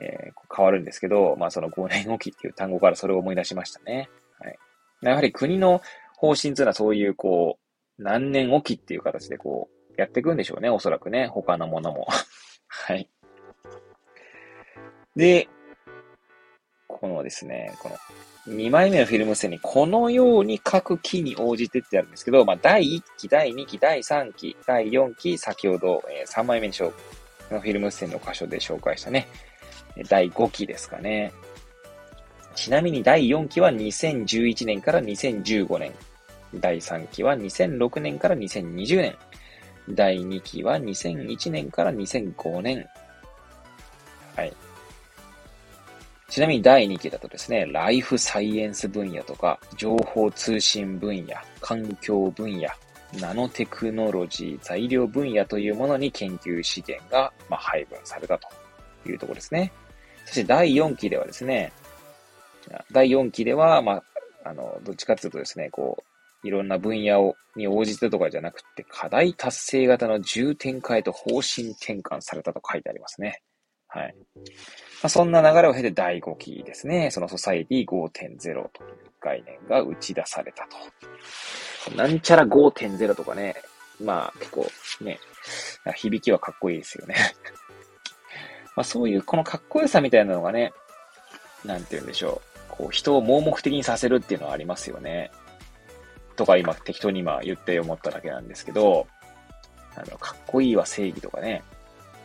[0.00, 4.10] えー、変わるんですけど、まあ、その5年おきっていう単語からそれを思い出しましたね。
[4.38, 4.58] はい。
[5.02, 5.80] やはり国の
[6.16, 7.58] 方針というのはそういう、こ
[7.98, 11.26] う、何年おきっていう形でこう、やっていくんでしょうね、おそらくね。
[11.26, 12.08] 他のものも。
[12.66, 13.08] はい。
[15.14, 15.48] で、
[16.86, 17.96] このですね、この
[18.54, 26.90] 2枚目のフィルム線にこのように各期に応じてってあるんですけど、まあ、第1期、第2期、第3期、第4期、先ほど、えー、3枚目にの
[27.60, 29.28] フィルム線の箇所で紹介したね、
[30.08, 31.32] 第5期ですかね。
[32.54, 35.92] ちなみに第4期は2011年から2015年。
[36.54, 39.16] 第3期は2006年から2020年。
[39.94, 42.86] 第2期は2001年から2005年。
[44.36, 44.52] はい。
[46.28, 52.68] ちなみに第2期だとですね、ライフサイエンス分野とか、情報通信分野、環境分野、
[53.20, 58.48] ナノテクノロジー、材料分野というものに研究資源が、まあ、配分されたと
[59.08, 59.72] いうところですね。
[60.26, 61.72] そして第4期ではですね、
[62.92, 64.02] 第4期では、まあ、
[64.44, 66.09] あの、どっちかっていうとですね、こう、
[66.42, 73.42] いろんな分野をに応じてとかじゃなくて、課題達成型の重点化へと方針転換されたと書いてありますね。
[73.88, 74.14] はい。
[74.36, 74.42] ま
[75.04, 77.10] あ、そんな流れを経て第5期ですね。
[77.10, 78.70] そのソサイティ5.0という
[79.20, 80.66] 概念が打ち出された
[81.88, 81.96] と。
[81.96, 83.56] なんちゃら5.0とかね、
[84.00, 84.66] まあ結構
[85.00, 85.18] ね、
[85.96, 87.16] 響きはかっこいいですよね。
[88.76, 90.72] まあそういうこのかっこよさみたいなのがね、
[91.64, 92.60] なんて言うんでしょう。
[92.68, 95.32] こう人を盲目的にさせるっていうのはありますよね。
[96.40, 99.06] とか今適当に今言って思っただけなんですけど、
[99.94, 101.62] あの、かっこいいは正義とかね、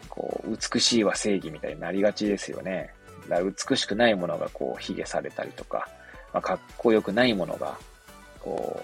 [0.08, 2.92] こう、美しいは正義みたいになりがちですよね。
[3.28, 5.90] だから美しくないものがこう、卑下されたりとか、
[6.32, 7.78] まあ、かっこよくないものが、
[8.40, 8.82] こ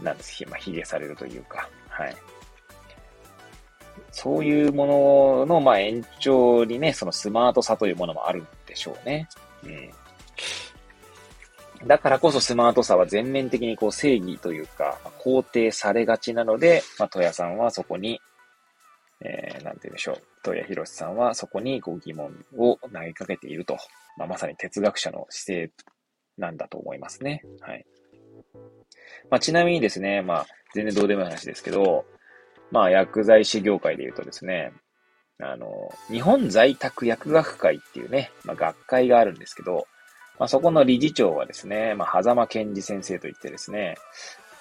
[0.00, 2.16] う、なんです、まあ、卑下されるというか、はい。
[4.12, 9.28] そういうものの、まあ、延長にね、そのスマートさというものもあるんでしょうね。
[9.62, 9.90] うん。
[11.86, 18.20] だからこそスマートさは全面的にこう正義というか、肯定されがちなので、まあ、戸谷さんはそこに、
[19.20, 20.22] えー、なんて言うんでしょう。
[20.42, 23.76] 戸谷博さんはそこにこう疑問を投げかけていると。
[24.16, 25.70] まあ、まさに哲学者の姿勢
[26.38, 27.42] なんだと思いますね。
[27.60, 27.84] はい。
[29.30, 32.04] まあ、ちなみにですね、まあ、全然どうでもいい話ですけど、
[32.70, 34.72] まあ、薬剤師業界で言うとですね、
[35.40, 39.86] あの、日本在宅薬学会っていうね、まあ、学会があるんですけど、
[40.38, 43.96] まあ、そこの理事長はですね、まあ、狭間健二先生といってですね、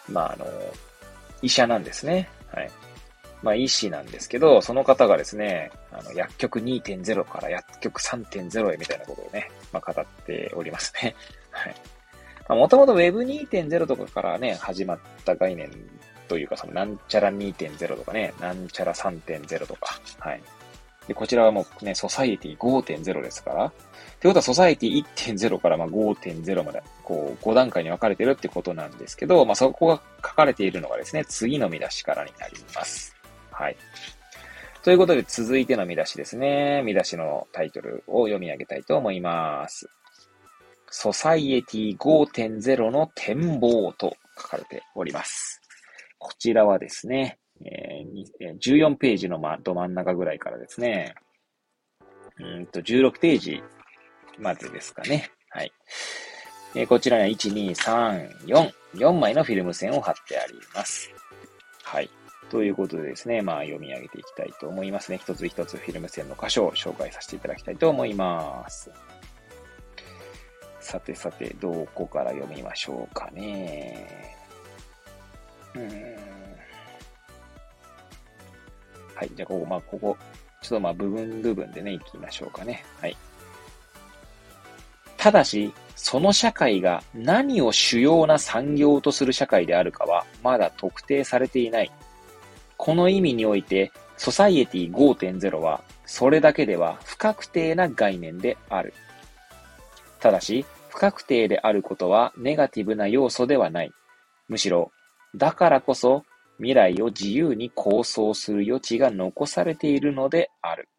[0.09, 0.45] まあ、あの、
[1.41, 2.29] 医者なんですね。
[2.53, 2.71] はい。
[3.43, 11.15] まあ、医師なんですけど、その方がですね、あの、薬局2.0から薬局3.0へみたいなことをね、まあ、語っておりますね。
[11.49, 11.75] はい。
[12.47, 15.71] まあ、もともと Web2.0 とかからね、始まった概念
[16.27, 20.41] というか、その、なんちゃら2.0とかね、なんちゃら3.0とか、はい。
[21.07, 23.71] で、こちらはもうね、ソサイエティ5.0ですから、っ
[24.19, 33.15] てことは、ソサイエティ1.0からまあ5.0まで、こう、5段階に分かれてるってことなんですけど、まあ、そこが書かれているのがですね、次の見出しからになります。
[33.51, 33.75] はい。
[34.83, 36.81] ということで、続いての見出しですね。
[36.83, 39.89] 見出しのタイトルを読み上げたいと思います。
[40.89, 45.61] ソサイエティ5.0の展望と書かれております。
[46.17, 51.15] こちらはですね、えー、14ページのど真ん中ぐらいからですね、
[52.39, 53.63] うんと16ページ
[54.39, 55.31] までですかね。
[55.49, 55.71] はい。
[56.75, 61.11] えー、こちらには1、2、3、4、4枚のフィルム線を貼ってあります。
[61.83, 62.09] はい。
[62.49, 65.17] ということでですね、まあ読み上げていきたいと思いますね。
[65.17, 68.91] 一つ一つフィルム線の箇所を紹介させていただきたいと思います。
[70.79, 74.35] さてさて、どこから読みましょうかね。
[75.75, 76.40] うん。
[79.21, 79.31] はい。
[79.35, 80.17] じゃあ、ここ、まあ、ここ、
[80.63, 82.83] ちょっとまあ、部分部分でね、行きましょうかね。
[82.99, 83.15] はい。
[85.15, 91.91] ただし、その社会が何を主要な産業とする社会であるかは、まだ特定されていない。
[92.77, 98.95] この意味において、ソサイエティ5.0は、それだけでは不確定な概念である。
[100.19, 103.91] ただし、不確定であることはネガティブな要素ではない。
[104.49, 104.91] むしろ、
[105.35, 106.25] だからこそ
[106.57, 110.89] 未来を自由に構想する余地が残されているのである。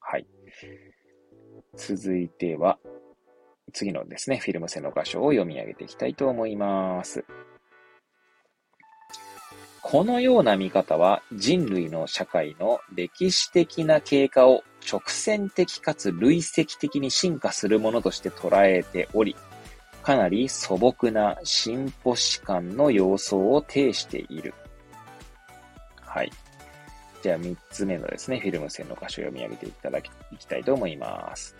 [0.00, 0.26] はい。
[1.76, 2.78] 続いては、
[3.72, 7.24] 次のですね、フィルム線の箇所を読み上げていきたいと思います。
[9.82, 19.36] このような見方は人類の社会の歴史的な経過を直線的かつ累積的に進化するものとして捉えており、
[20.02, 24.54] かなり素朴な進歩史観の様相を呈している。
[26.00, 26.30] はい。
[27.22, 31.54] じゃあ3つ目のですね、フィルム線の箇所を読み上げていただき、いきたいと思います。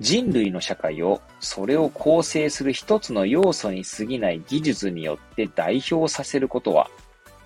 [0.00, 6.90] 人類の社会をそれを構成する一つの要素に過ぎない技術によって代表させることは、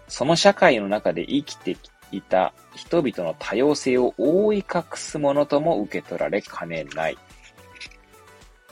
[0.08, 1.76] その社会の中で生きて
[2.12, 7.18] いた人々の多様性を覆い隠すものとも受け取られかねない。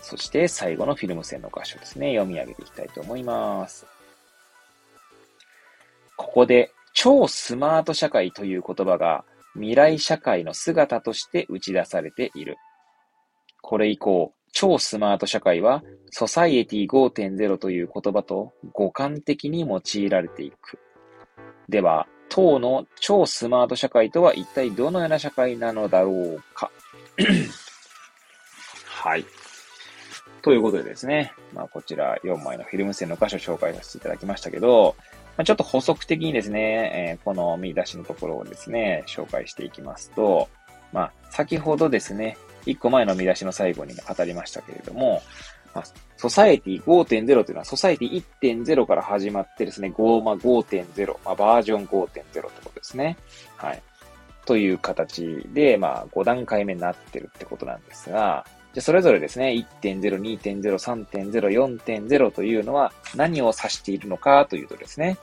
[0.04, 3.86] そして最後のフィルム線の箇所ですね、読み上げていきたいと思います。
[6.16, 9.24] ここで超スマート社会という言葉が
[9.54, 12.58] 未来社会の姿として打ち出されている。
[13.62, 20.78] これ以降、超スマート社会は、ソサイエティ5.0という言葉と互換的に用いられていく。
[21.68, 26.70] では、当の超スマート社会とは一体どのような社会なのだろうか？
[28.86, 29.24] はい。
[30.44, 34.94] ということでですね、まあ、こちら4枚のフィルム線の箇所を紹介させていただきましたけど、
[35.38, 40.50] まあ、ちょっと補足的にですね、えー、この見出しのところをですね、紹介していきますと、
[40.92, 42.36] まあ、先ほどですね、
[42.66, 45.22] 一個前の見出しの最後にも語りましたけれども、
[45.74, 45.84] まあ、
[46.18, 53.16] ソサエティ5.0というのは、ソサエティ1.0から始まってですね、5、まあ、5.0、まあ、バージョン5.0ってことですね。
[53.56, 53.82] はい。
[54.44, 58.44] という形で、まあ、5段階目になってるってことなんですが、
[58.74, 59.50] じゃそれぞれですね、
[59.82, 65.16] 1.0、2.0、3.0、4.0というのは何を指しているのかというとですね、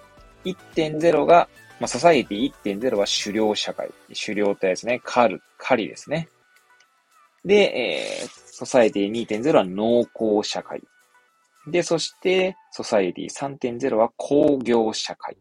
[0.45, 1.49] 1.0が、
[1.81, 3.89] まあ、ソサイエティ1.0は狩猟社会。
[4.25, 6.29] 狩猟ってですね、狩る、狩りですね。
[7.43, 10.81] で、えー、ソサイエティ2.0は農耕社会。
[11.67, 15.35] で、そして、ソサイエティ3.0は工業社会。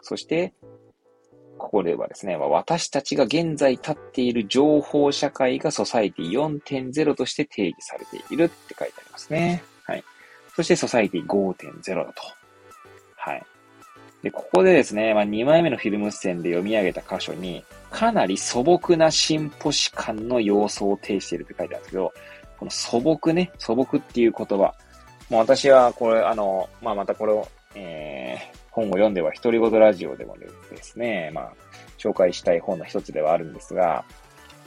[0.00, 0.54] そして、
[1.58, 9.62] ここではですね、私たちが現在立っている情報社会がソサエティ4.0として定義されているって書いてありますね。
[9.84, 10.04] はい。
[10.54, 12.22] そして、ソサエティ5.0だと。
[13.16, 13.42] はい。
[14.22, 22.12] で、ここでですね、まあ、2枚目のフィルム線で読み上げた箇所に、かなり素朴な進歩史観の要素を呈しているって書いてあるんですけど、
[22.58, 24.74] この素朴ね、素朴っていう言葉。
[25.30, 30.48] もう私はこれ、あの、まあ、またこれを、えー、本を読んでは独り言ラジオでもで
[30.82, 31.52] すね、まあ、
[31.98, 34.04] 紹介したい本の一つではあるんですが、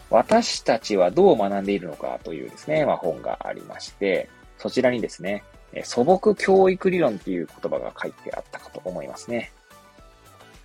[0.09, 5.43] 私たちはどう学んでいるのかというですね、まあ、本がありまして、そちらにですね、
[5.83, 9.53] 素朴教育理論っていう言葉が書いてあったかと思いますね。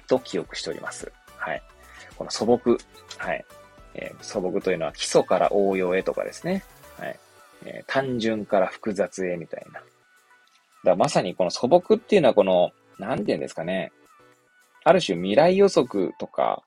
[0.08, 1.12] と記憶しております。
[1.36, 1.62] はい。
[2.16, 2.78] この素朴。
[3.18, 3.44] はい。
[3.94, 6.64] えー、素朴というのは基礎から応用へとかですね。
[6.98, 7.18] はい。
[7.64, 9.74] えー、単純から複雑へみたいな。
[9.74, 9.86] だか
[10.84, 13.92] らまさにこの素朴っていうのはこの、なんて言うんですかね。
[14.84, 16.62] ある種未来予測とか、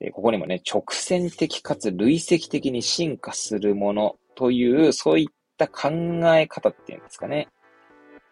[0.00, 5.88] え、ここにもね、直線的かつ累積的に進化するものという、そういった考
[6.36, 7.48] え方っていうんですかね。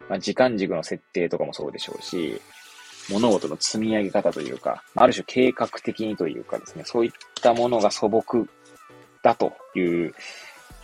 [0.07, 2.39] まあ、時間軸の設定とかもそうでしょうし、
[3.09, 8.45] 物事の積み上げ方というか、ある種計画的にというかですね、そういったものが素朴
[9.23, 10.13] だという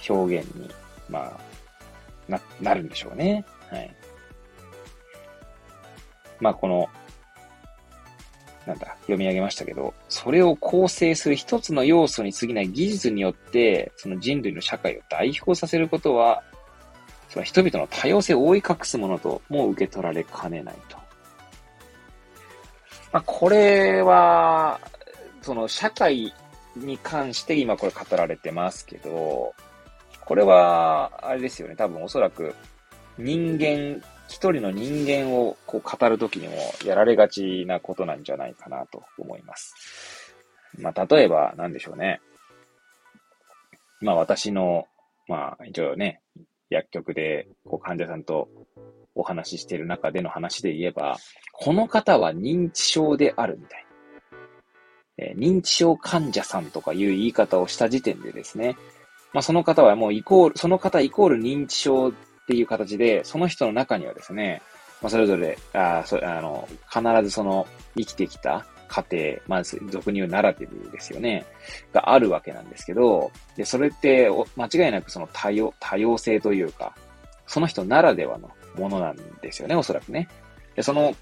[0.09, 0.69] 表現に、
[1.09, 1.39] まあ、
[2.27, 3.45] な、なるんでしょうね。
[3.69, 3.95] はい。
[6.41, 6.89] まあ、この、
[8.65, 16.43] なんだ、読み上げましたけど、それを構成する一つの要素に過ぎない技術によって、その人類の社会を代表させることは、
[17.29, 20.97] その人々の多様性を覆い隠すものとも受け取られかねないと。
[23.11, 24.79] まあ、これは、
[25.41, 26.33] その社会
[26.75, 29.53] に関して今これ語られてますけど、
[30.19, 32.53] これは、あれですよね、多分おそらく
[33.17, 34.01] 人間、
[34.31, 36.55] 一人の人間をこう語るときにも
[36.85, 39.75] やられがちなことなんじゃないかなと思います。
[40.79, 42.21] まあ、例えば、なんでしょうね。
[43.99, 44.85] まあ、私の、
[45.27, 46.21] まあ、一応ね、
[46.69, 48.47] 薬局でこう患者さんと
[49.15, 51.17] お話ししている中での話で言えば、
[51.51, 53.91] この方は認知症であるみたいな。
[55.17, 58.77] えー、認知症患者さんとかいう言い方をした時点でですね、
[59.33, 62.13] まあ、その方はもうイコール、その方イコール認知症
[62.51, 64.61] っていう形で、その人の中にはですね、
[65.01, 67.65] まあ、それぞれ、あそあの、必ずその
[67.97, 71.45] 生きてきた過程、まず俗に言うナラティブですよね、
[71.93, 76.93] があるわけなんですけど、で、それって間違いなくその多様、多様性というか、
[77.47, 80.27] その人ならではのものなんですよね、おそらくね。
[80.75, 81.15] で、その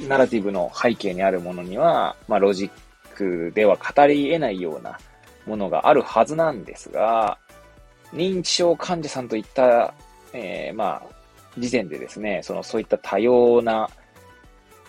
[0.00, 2.70] ナラティブの背景にあるものには、まあ、ロジッ
[3.14, 4.98] クでは語り得ないような
[5.46, 7.38] ものがあるはずなんですが、
[8.12, 9.94] 認知症患者さんといった、
[10.32, 11.22] えー、まあ、
[11.58, 13.88] 時点でですね、その、そういった多様な、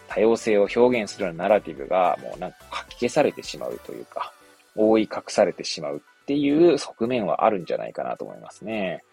[0.08, 4.32] 多様性を表現するようなナラティブが、もうなんか書き消されてしまうというか、
[4.76, 9.04] 覆い隠されてしまうっていう側面はあるんじゃないかなと思いますね。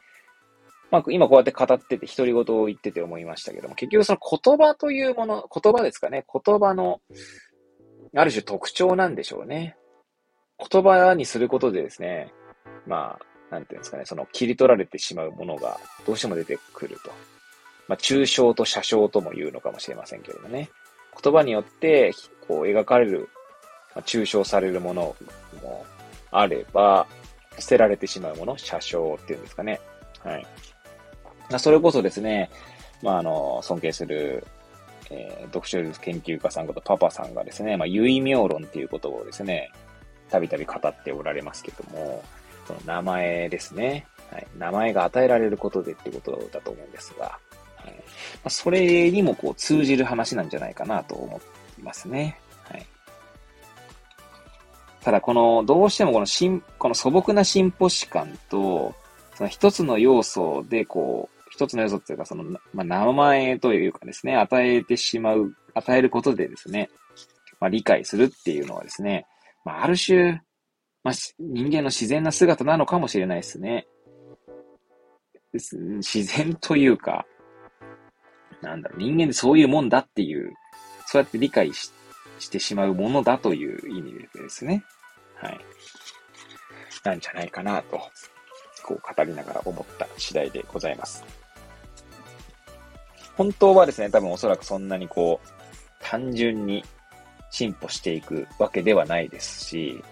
[0.90, 6.24] まあ、今こうやって語ってて、独り言を言ってて思いましたけども、結局その言葉というもの、言葉ですかね。
[6.32, 7.00] 言葉の、
[8.14, 9.76] ある種特徴なんでしょうね。
[10.58, 12.32] 言葉にすることでですね、
[12.86, 17.10] まあ、なんていうんですかね、その切り取られてしまうものがどうしても出てくると。
[17.88, 20.70] まあ、抽象と写象とも言うのかもしれませんけれどもね。
[21.22, 22.12] 言葉によって、
[22.46, 23.28] こう描かれる、
[23.96, 25.16] まあ、抽象されるもの
[25.60, 25.84] も
[26.30, 27.06] あれば、
[27.58, 29.80] 捨てられてしまうもの、写象っていうんですかね。
[30.22, 30.46] はい。
[31.58, 32.48] それこそですね、
[33.02, 34.46] まあ、あの、尊敬する、
[35.10, 39.72] えー、読書研究家さんことパパさんがですね、まあ、唯名論っていうことをですね、
[40.30, 42.22] たびたび語っておられますけども、
[42.70, 44.06] その名前ですね。
[44.30, 44.46] はい。
[44.56, 47.24] 名前が与えられることでってことだと思うんですが、
[47.76, 48.00] はいま
[48.44, 51.40] あ、それにもこう通じる話なんじゃないかなと思
[51.78, 52.38] いますね。
[52.64, 52.86] はい。
[55.02, 58.94] ただ、この、どうしてもこのしんこの素朴な進歩史観と、
[59.34, 66.88] その一つの要素でこう、一つの要素っていうか、その、まあ、名前というかですね、与えてしまう、与えることでですね、
[67.58, 69.26] まあ、理解するっていうのはですね、
[69.64, 70.40] まあ、ある種、
[71.02, 73.86] まあ、人間の自然な姿なのかもしれないですね。
[75.52, 77.26] 自然というか、
[78.60, 80.52] なんだろう、人間でそういうもんだっていう、
[81.06, 81.92] そうやって理解し
[82.40, 84.82] してしまうものだという意味でですね。
[85.36, 85.60] はい。
[87.04, 87.98] なんじゃないかなと
[88.82, 91.24] こう語りながら思った次第でございます。
[93.36, 95.48] 本当はですね、多分おそらくそんなにこう、
[96.00, 96.84] 単純に
[97.50, 100.02] 進歩していくわけではないですし、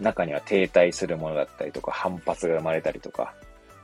[0.00, 3.34] 中には停滞するものだったりとか、反発が生まれたりとか、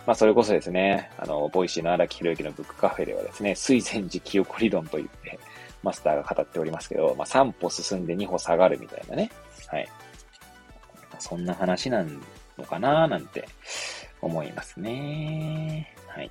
[0.06, 5.38] まあそれこそですね、あの、 Voicy の荒木博行のブックカフェではですね、水前寺清子理論と言って、
[5.82, 9.30] マスターが語っておりますけど、まあ3歩進んで2歩下がるみたいなね。
[9.68, 9.88] はい。
[11.18, 12.04] そんな話な
[12.58, 13.46] のかななんて
[14.20, 15.94] 思いますね。
[16.08, 16.30] はい。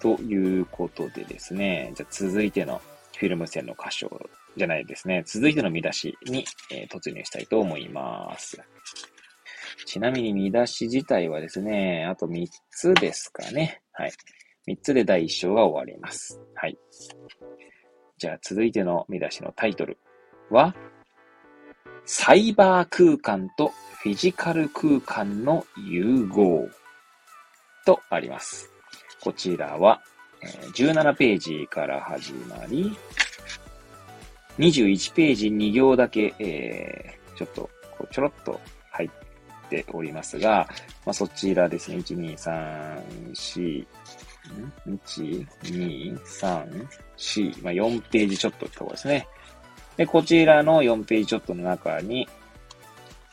[0.00, 2.80] ということでですね、じゃあ続いての
[3.16, 5.22] フィルム付箋の箇所じゃないですね。
[5.26, 8.60] 続いての見出しに、えー、突入したいと思います。
[9.86, 13.80] ちなみに見出し自体はですね、あと3つですかね。
[13.92, 14.12] はい。
[14.68, 16.40] 3つで第1章が終わります。
[16.54, 16.76] はい。
[18.18, 19.96] じゃあ続いての見出しのタイトル
[20.50, 20.74] は、
[22.04, 23.72] サイバー空間と
[24.02, 26.68] フィジカル空間の融合
[27.86, 28.70] とあります。
[29.20, 30.02] こちらは
[30.74, 32.96] 17ページから始まり、
[34.58, 37.70] 21ページ2行だけ、えー、ちょっと、
[38.10, 39.10] ちょろっと入っ
[39.70, 40.68] ておりますが、
[41.06, 43.02] まあ、そちらですね、1、2、3、
[43.32, 43.86] 4、
[44.88, 46.86] 1、2、3、
[47.16, 49.26] 4、まあ、4ページちょっとってとこですね。
[49.96, 52.28] で、こちらの4ページちょっとの中に、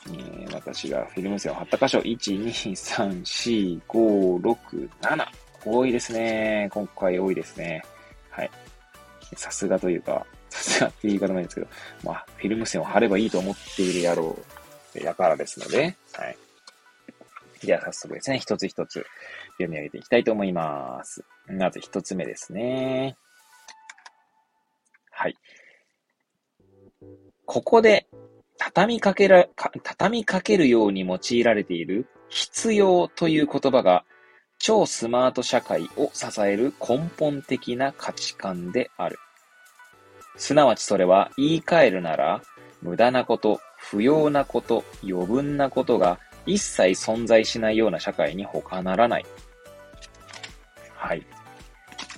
[0.08, 5.26] えー、私がフィルム線を貼った箇所、1、2、3、4、5、6、7。
[5.66, 6.70] 多いですね。
[6.72, 7.84] 今回多いですね。
[8.30, 8.52] はい。
[9.36, 11.68] さすがというか、さすがって言い方もいんですけど、
[12.04, 14.38] まあ、フィルム線を貼ればいいと思っているやろ
[14.96, 16.38] う、やからですので、はい。
[17.66, 19.06] では早速ですね、一つ一つ
[19.54, 21.24] 読み上げていきたいと思います。
[21.48, 23.18] まず一つ目ですね。
[25.12, 25.36] はい。
[27.46, 28.08] ここで
[28.58, 29.48] 畳みかけら、
[29.84, 34.04] 畳みかけるように用いられている必要という言葉が
[34.60, 39.20] 超スマート社会を支える根本的な価値観である。
[40.38, 42.42] すなわちそれは言い換えるなら
[42.82, 49.26] 無駄なこと、不要なこと、余分なことが一切存在しないような社会に他ならない。
[50.94, 51.26] はい。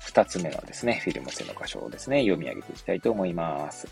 [0.03, 3.87] 二つ目のですね、フィルム性の箇所をですね、読み上げていきたいと思います。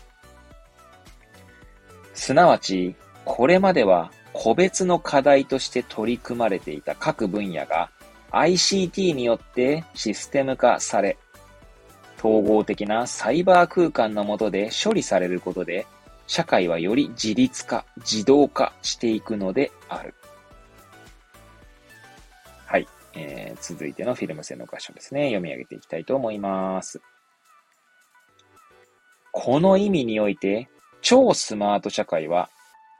[2.12, 7.90] すなわち、これまでは個別の課題として取り組まれていた各分野が
[8.32, 11.16] ICT によってシステム化され、
[12.18, 15.86] 統合的なサイバー空間の下で処理されることで、
[16.26, 20.14] 社会はより自立化、自動化していくのである。
[22.66, 22.86] はい。
[23.14, 25.26] えー、続いてのフィルム線の箇所ですね。
[25.26, 27.00] 読み上げていきたいと思います。
[29.32, 30.68] この意味において、
[31.02, 32.50] 超スマート社会は、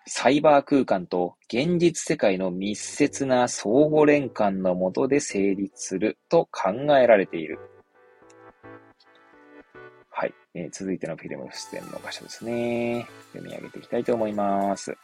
[0.07, 7.59] サイバー空間と現実世界の密接な相互連関のもとで成立すると考えられている。
[10.19, 10.35] はい。
[10.55, 13.07] えー、続いてのフィルム出演の場所ですね。
[13.35, 14.97] 読み上げていきたいと思います。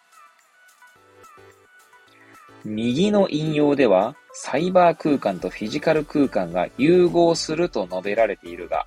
[2.65, 8.87] 右の引用では、サイバー空間とフィジカル空間が融合すると述べられているが、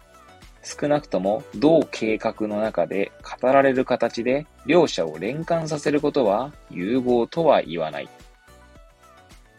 [0.63, 8.09] 少なくとも同計画の中で語られる形で両者を連関させることは融合とは言わない。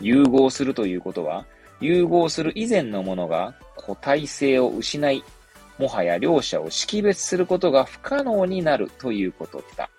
[0.01, 1.47] 融合するということは、
[1.81, 5.23] 融合する以前のものが個体性を失い、
[5.79, 9.91] もはや両者を識別することが不可能になるということだ。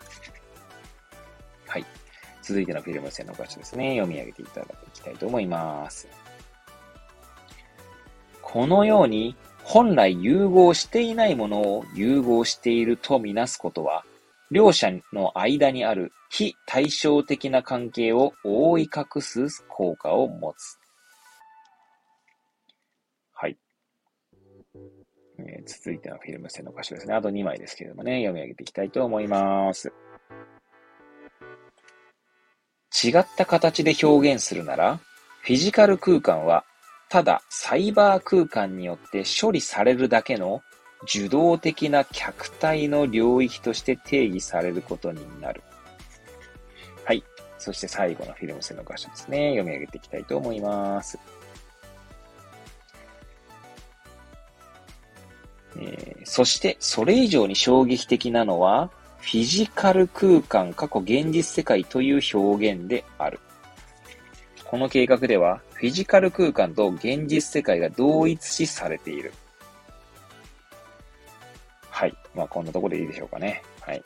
[1.68, 1.86] はい。
[2.42, 3.98] 続いてのフィルム線の箇所ですね。
[3.98, 6.08] 読み上げていただきたいと思います。
[8.42, 14.06] このように本来融合していないものを融合しているとみなすことは、
[14.50, 20.80] 両者の間にある非対称的な関係を覆い隠す効果を持つ。
[25.48, 27.14] えー、続いてのフィルム線の箇所ですね。
[27.14, 29.92] あと2枚ですけれどもね、読み上げていきたいと思います。
[33.04, 35.00] 違った形で表現するなら、
[35.42, 36.64] フィジカル空間は
[37.10, 40.62] ただ、サイバー空間によって処理されるだけの
[41.04, 45.64] 受動的な客体の領域として定義されることになる。
[47.06, 47.24] はい。
[47.58, 49.52] そして最後のフィルム線の箇所ですね。
[49.52, 51.18] 読み上げていきたいと思います。
[55.80, 63.40] えー、そして、それ以上に衝撃的なのは、フィジカル空間過去現実世界という表現である。
[64.66, 69.34] この計画では、フィジカル空間と現実世界が同一視されている。
[71.90, 72.16] はい。
[72.36, 73.64] まあ、こんなところでいいでしょうかね。
[73.82, 74.04] はい。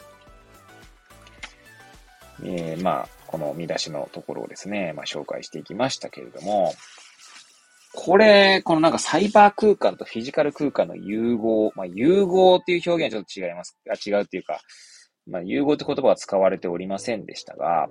[2.44, 6.74] えー、まあ、この見出しのところをですね、まあ、紹介していきましたけれども、
[7.94, 13.78] これ、このなんかサイバー空間とフィジカル空間の融合、まあ、融合っていう表現はちょっと違います。
[13.90, 14.62] あ違うっていうか、
[15.28, 17.90] まあ、融合って言葉は使われておりませんでしたが、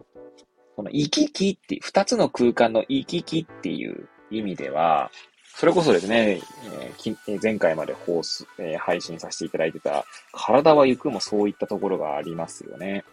[0.76, 5.11] この行き来って、二つの空間の行き来っていう意味では、
[5.55, 13.05] それこそですね、えー、前回まで放送、えー、配信させていただいてた、体は行くもそういったところがありますよね。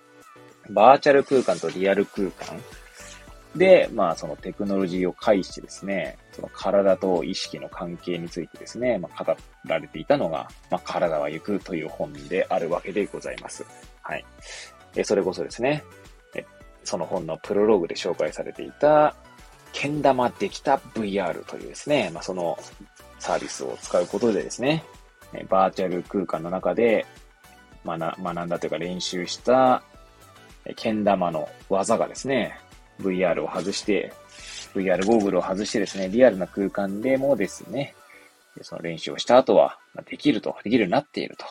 [0.69, 2.61] バーチャル空間とリアル空間
[3.57, 9.35] で、まあそのテクノロジーを介してですね、その体と意識の関係についてですね、まあ語
[9.65, 13.65] られていたのが、まあ体は行くという本であるわけでございます。
[14.01, 14.25] はい。
[14.95, 15.83] えそれこそですね、
[16.87, 19.13] その本のプロローグで紹介されていた、
[19.73, 22.57] けん玉できた VR というですね、まあ、その
[23.19, 24.85] サービスを使うことでですね、
[25.49, 27.05] バーチャル空間の中で
[27.85, 29.83] 学学んだというか練習した、
[30.77, 32.57] けん玉の技がですね、
[32.99, 34.13] VR を外して、
[34.73, 37.95] VR ゴーグルを外してですね、リアルな空間でもですね、
[38.61, 39.77] その練習をした後は、
[40.09, 41.45] できると、できるようになっていると。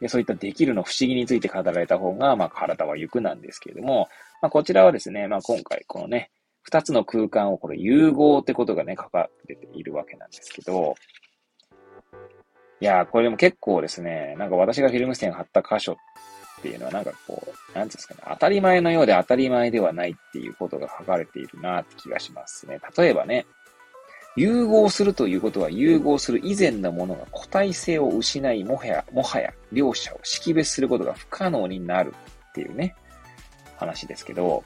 [0.00, 4.08] で、そういったできるの不思議について語られた方が、まあ、体は行くなんですけれども、
[4.40, 6.30] まあ、こちらはですね、まあ、今回、このね、
[6.62, 10.94] 二つの空間をこれ融合ってことがね、書かれているわけなんですけど、
[12.80, 15.96] いやー、これでも結構ですね、なんか私がフィルム線貼った箇所
[16.60, 17.42] っていうのはなんかこ
[17.74, 22.78] う、なんですかね、当たり前のようで当たり前ではないっていうことが書かれているなって気がしますね。
[22.96, 23.46] 例えばね、
[24.36, 32.14] 融合するということは融合する以前のものが個体性を失い、もはや、もはや両者を識別することが不可能になる
[32.50, 32.94] っていうね、
[33.76, 34.62] 話ですけど、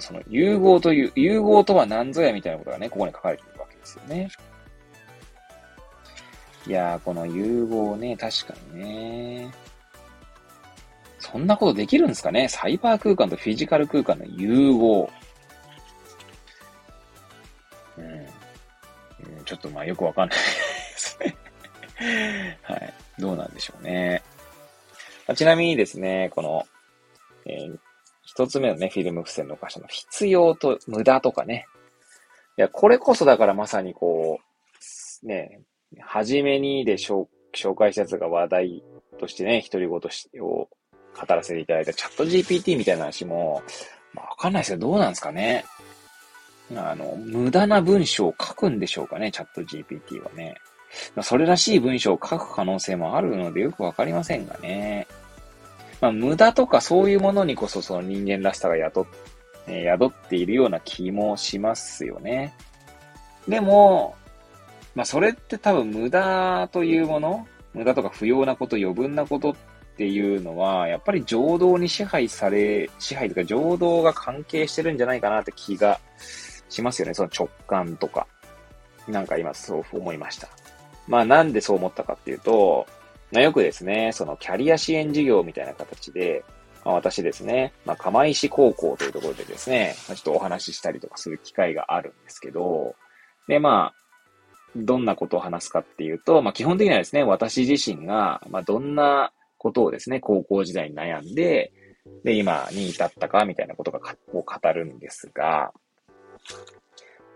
[0.00, 4.28] その融合という、融合とは何ぞやみたいなことがね、ここに書かれているわけですよね。
[6.66, 9.65] いやー、この融合ね、確かにね。
[11.32, 12.48] そんなことできるんですかね？
[12.48, 15.10] サイバー空間とフィジカル空間の融合。
[17.98, 18.26] うん。
[19.44, 20.44] ちょっとまあよくわかんないで
[20.96, 21.36] すね
[22.62, 22.94] はい。
[23.18, 24.22] どうなんでしょうね。
[25.34, 26.64] ちなみにですね、この、
[27.46, 27.78] えー、
[28.22, 31.66] 一つ目のね、フィルム付箋の箇所の必要と無駄とかね。
[32.56, 34.38] いや、これこそだからまさにこ
[35.22, 35.62] う、ね、
[36.00, 37.26] はじめにで紹
[37.74, 38.84] 介したやつが話題
[39.18, 40.68] としてね、独り言を
[41.16, 43.62] 語らせていただいたチャット GPT みたいな話も、
[44.12, 45.64] まあ、わかんないですけど、どうなんですかね。
[46.74, 50.56] あの、無駄な文章を書くんでしょうかね、チャット GPT はね。
[51.22, 55.06] それらしい文章を書く可能性もあるのでよくわかりませんがね。
[56.00, 59.04] まあ、無駄とかそういうものにこそその人間らしさが宿っ、
[59.68, 62.54] 宿っているような気もしますよね。
[63.48, 64.14] でも、
[64.94, 69.54] まあ、それって多分無駄というもの、無駄とか不要なこと、余分なことっ
[69.96, 75.98] っていうのは、やっぱり情動に支配され、支配とか情動が関係してるんじゃないかなって気が
[76.68, 77.14] しますよね。
[77.14, 78.26] その直感とか。
[79.08, 80.48] なんか今そう思いました。
[81.06, 82.86] まあなんでそう思ったかっていうと、
[83.32, 86.44] まあ、よくですね、そのキャリア支援事業みたいな形で、
[86.84, 92.94] まあ、私ですね、まあ、釜石高校というところでですね、まあ、ちょっとお話ししたりとかする機会があるんですけど、
[93.48, 94.06] で、まあ、
[94.76, 101.72] どんなことを話すかっていうと、まあ、基本的にはですね、私自身が、まあ、どんなことをですね、高校時代に悩んで、
[102.24, 104.00] で、今に至ったか、みたいなことが、
[104.32, 105.72] を語るんですが、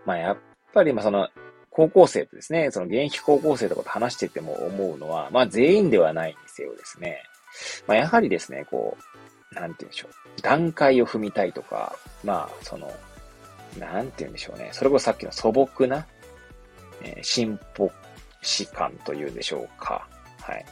[0.04, 0.36] まあ、やっ
[0.72, 1.28] ぱり、まあ、その、
[1.70, 7.22] 高校生とですね、その現役高校生とかと話してても思うのは、まあ、全員ではないにせよですね、
[7.86, 8.96] まあ、やはりですね、こ
[9.52, 10.42] う、なんて言うんでしょう。
[10.42, 11.94] 段階を踏みたいとか、
[12.24, 12.92] まあ、その、
[13.78, 14.70] なんて言うんでしょうね。
[14.72, 16.06] それこそさっきの素朴な、
[17.02, 17.90] えー、進歩
[18.42, 20.06] 士感というんでしょうか。
[20.40, 20.66] はい。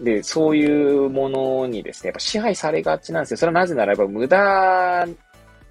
[0.00, 3.36] で、そういうものにですね、やっぱ支配されがちなんですよ。
[3.36, 5.06] それはなぜならば無駄、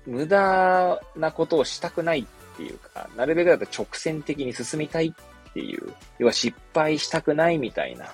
[0.06, 5.14] 無駄なことをしたくないっていうか、なるべくだと直線的に進みたい
[5.50, 8.12] っていう、要は失敗したくないみたいな、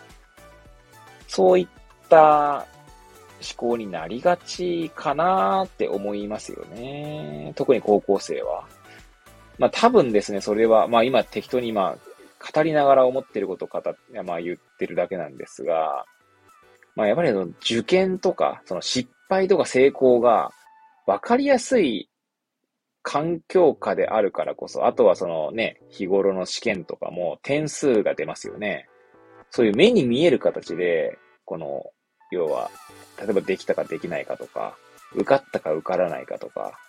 [1.27, 1.67] そういっ
[2.09, 2.65] た
[3.41, 7.51] 思考になりがちかなって思いますよね。
[7.55, 8.65] 特に高校生は。
[9.57, 11.97] まあ多分ですね、それは、まあ今適当に今、
[12.53, 16.05] 語りながら思ってることを語って、まあ言ってるだけなんですが、
[16.95, 20.51] まあやっぱり受験とか、その失敗とか成功が
[21.05, 22.09] 分かりやすい
[23.01, 28.87] 環境下であるからこそ、あとはそのね、日頃の試験とかも点数が出ますよね。
[29.51, 31.83] そういう目に見える形で、この、
[32.31, 32.71] 要は、
[33.19, 34.75] 例えばできたかできないかとか、
[35.13, 36.79] 受かったか受からないかとか、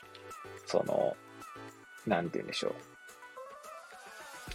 [0.67, 1.15] その、
[2.07, 2.96] なんて言うんでしょう。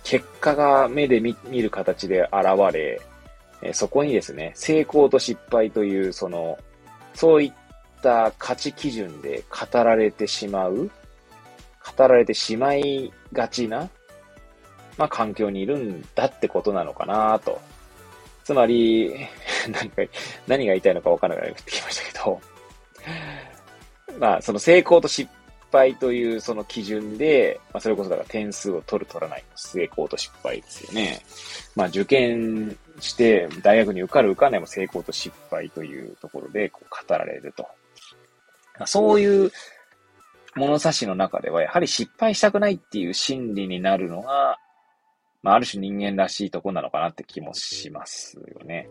[0.04, 3.02] 結果が目で見る形で現れ、
[3.62, 6.58] えそこにですね、成功と失敗という、その、
[7.14, 7.54] そういっ
[8.02, 10.90] た価値基準で語られてしまう、
[11.98, 13.90] 語られてしまいがちな、
[14.98, 17.60] まあ、環境にいるんだってことなのかなと。
[18.44, 19.14] つまり、
[19.70, 20.02] 何か、
[20.48, 22.42] 何が言いたいのか分からなくなってきましたけど、
[24.20, 25.32] まあ、その成功と失
[25.72, 31.22] 敗というその基準で、まあ、それこそだから点数を取る取らない成功と失敗ですよね。
[31.76, 37.68] まあ、受験して大学に受かる受かんないも成功と失敗というところでこう語られると。
[38.86, 39.52] そういう
[40.56, 44.58] 物差しの中では、やはり失敗したくないっていう心理になるのが、
[45.44, 48.90] まあ、ある種人間らしいとこなのかなって気もしますよね。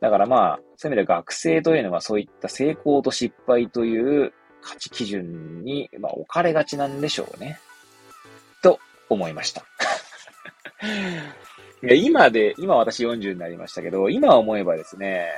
[0.00, 4.32] だからまあ、そういう意味で学生というのはそういった成功と失敗という
[4.64, 7.60] 価値基準に、まあ、置かれがちなんでしょうね。
[8.62, 9.64] と思いました。
[11.82, 15.28] 今で、今私40になりましたけど、今思えばですね、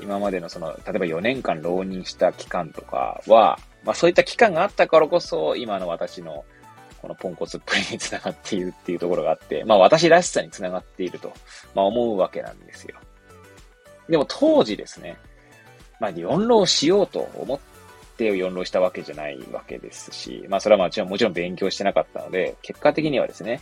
[0.00, 6.44] 今までのその、例えば4年間浪人した期間とかは、まあそういった期間があったからこそ、今の私の、
[7.02, 11.32] このポンコツっぷりにつながっているっていうところがあって、まあ私らしさにつながっていると、
[11.74, 12.96] まあ思うわけなんですよ。
[14.08, 15.18] でも当時ですね、
[16.00, 17.60] まあ4浪しようと思っ
[18.16, 23.60] て4浪したわけじゃないわけですし、まあそれはもちろんもちろん勉強してなかったので、結果的にはですね、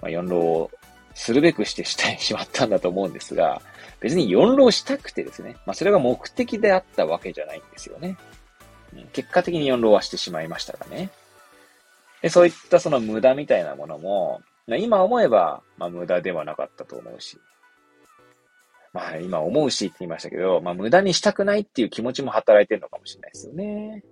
[0.00, 0.70] まあ4浪を
[1.14, 3.60] するべくしてしてしまったんだと思うんですが、
[4.00, 8.16] 別に4浪したくてですね、まあそれが目的であったわけじゃないんですよね。
[9.12, 11.10] 結果的に4浪はしてしまいましたがね。
[12.22, 17.38] で、そういったその無駄みたいなものも、今思えば、まあ無駄ではなかったと思うし、
[18.92, 24.02] まあ今思うしって言いましたけど、まあ無駄にしたくないっていう気持ちも働いてるのかもしれないですよね。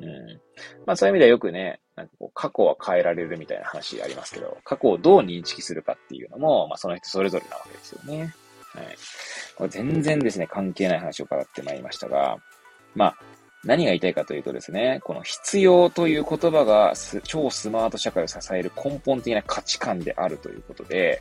[0.00, 0.40] うん。
[0.86, 8.34] まあそういう意味ではよくね、なんかこう過去は変えられるみたいな話ありますけど、過去をどう認識するかっていうのも、まあその人それぞれなわけですよね。
[8.74, 8.96] はい。
[9.56, 12.36] これ全然ですね、関係ない話を伺ってまいりましたが、
[12.94, 13.16] まあ、
[13.62, 21.20] 何が言いたいかというとですね、この必要という言葉が超スマート社会を支える根本的な価値観であるということで、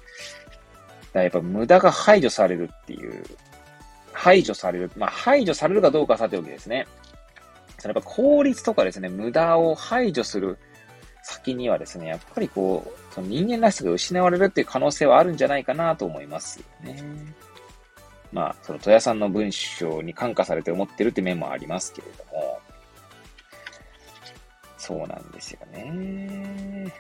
[1.14, 3.24] やっぱ無駄が排除されるっていう、
[4.14, 6.88] 排除される、まあ排除されるかどうかさておきですね。
[7.78, 10.57] そのやっぱ効率とかですね、無駄を排除する
[11.24, 17.03] 先にはですね、やっぱりこう、その人間らしさが失われるっていう可能性はあるんじゃないかなと思いますよね。
[18.32, 22.60] まあ、その戸谷さんの文章に感化されて思ってるって面もありますけれども、
[24.78, 26.93] そうなんですよね。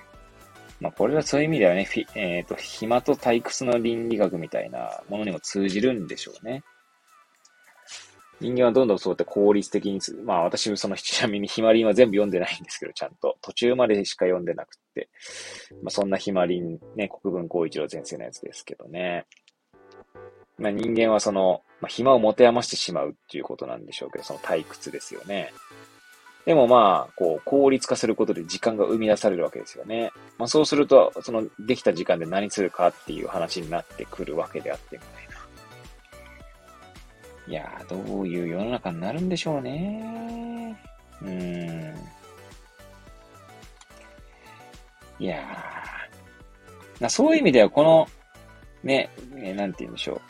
[0.79, 6.63] まあ、これはそういう意味ではね、えっ、ー、と、暇と退屈の倫理学みたいなものにも通じるんでしょうね。
[8.39, 13.37] 人間はどんどんそうやって効率的に、まあ私もその ちなみにひまりんは全部読んでないんですけど、ちゃんと。
[13.41, 15.09] 途中までしか読んでなくって。
[15.83, 19.25] まあそんなひまりん、ね、国分光一郎先生のやつですけどね。
[20.57, 25.53] まあ、人間はその、まあ、暇を持て余してしまうっていうことなんでしょうけど、その退屈ですよね。
[26.49, 30.11] でもまあ、こう、効率化することで時間が生み出されるわけですよね。
[30.39, 35.39] まあそうすると、その、できた時間で何するかっていう話になってくるわけであってみたいな。
[37.45, 40.75] いやー、どういう世の中になるんでしょうね。
[41.21, 41.95] うーん。
[45.19, 47.09] いやー。
[47.09, 48.07] そういう意味では、この、
[48.83, 49.11] ね、
[49.55, 50.21] なんて言うんでしょう。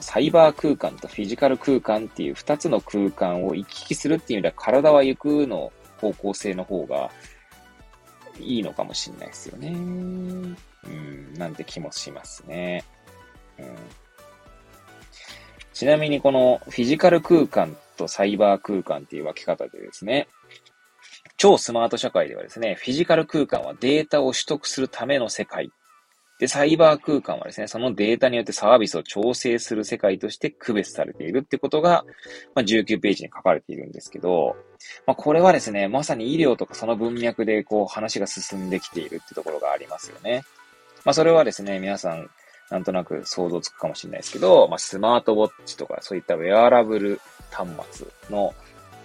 [0.00, 7.10] サイバー空間とフィジカル空間っていう二つの空間を行き来するっていう意味では体は行くの方向性の方が
[8.38, 9.68] いいのかもしれないですよね。
[9.68, 10.56] うん、
[11.34, 12.84] なんて気もしますね。
[13.58, 13.66] うん、
[15.72, 20.28] ちなみにこのフィジカル空間とサイバー空間っていう分け方でですね、
[21.38, 25.70] 超スマート社会ではですね、フィジカル空間はデータを取得するための世界
[26.38, 32.04] で、サイバー空間はですね、そのデータによってサービスを調整する世界として区別されているってことが、
[32.54, 34.56] まあ、19ページに書かれているんですけど、
[35.06, 40.42] まあ、これはですね、まさに医療とかその文脈でこう話が進んできているってところがありますよね。
[41.04, 42.28] まあ、それはですね、皆さん、
[42.70, 47.20] なんとなく想像つくかもしれないですけど、まあ、スマートウォッチとかそういったウェアラブル
[47.50, 48.54] 端末の、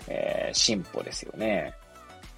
[0.07, 1.75] えー、進歩ですよね。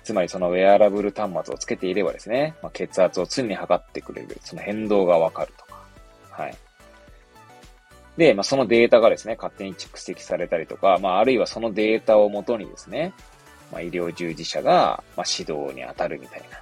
[0.04, 5.82] つまりそのウェアラブル端末をつけていればですね、まあ、血圧を常に測ってくれる、その変動がわかるとか。
[6.32, 6.56] はい。
[8.18, 13.14] で、まあ、そのデータがですね、勝手に蓄積されたりとか、まあ、あるいはそのデータをもとにですね、
[13.72, 16.62] まあ、医療従事者が、まあ、指導に当たるみたいな。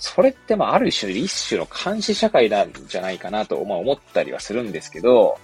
[0.00, 5.38] それって、まあ、ある種、一種の監視社会なんじゃないかなと、まあ、思ったりはするんですけど、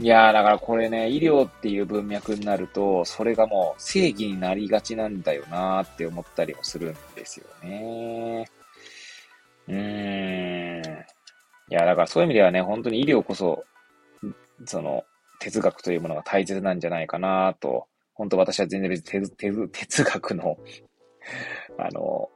[0.00, 8.44] いやー、だからこれね、医療っていう文脈になると、それがもう正義になりがちなんだよなーって思ったりもするんですよね。
[9.68, 10.82] うーん。
[10.82, 13.64] いや、だからそういう意味ではね、本当に医療こそ、
[14.66, 15.04] その、
[15.38, 20.58] 哲学というものが大切なんじゃないかなと、本当私は全然別に哲哲学の
[21.78, 22.28] あの、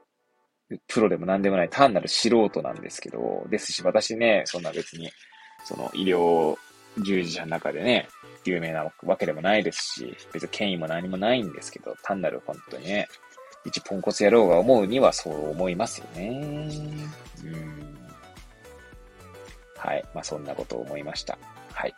[0.87, 5.09] プロでも何でもない単なる素人なんですけど、ですし、私ね、そんな別に、
[5.65, 6.57] その医療
[6.97, 8.09] 従事者の中でね、
[8.45, 13.07] 有名なわけでもないですし、別に権威も何もないんですけど、単なる本当にね、
[13.65, 16.69] 一ポンコツ野郎が思うにはそう思いますよね。
[17.43, 17.99] うん。
[19.77, 20.03] はい。
[20.13, 21.37] まあ、そんなことを思いました。
[21.73, 21.95] はい。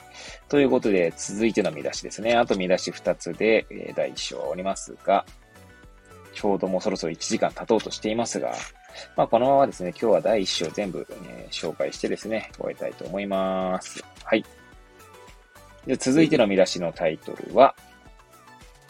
[0.49, 2.35] ということで、続いての見出しですね。
[2.35, 5.25] あと見出し2つで、えー、第1章はおりますが、
[6.33, 8.53] ちょうどもうそろそろ1時間経とうとしていますが、
[9.15, 14.03] まあ、このままですね、今日は第1章全部、ね、紹介してですね、終えたいと思います。
[14.23, 14.43] はい。
[15.97, 17.75] 続いての見出しのタイトルは、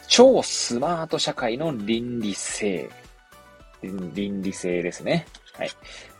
[0.07, 2.89] 超スマート社会の倫理性。
[3.81, 5.25] 倫理性ですね。
[5.53, 5.69] はい。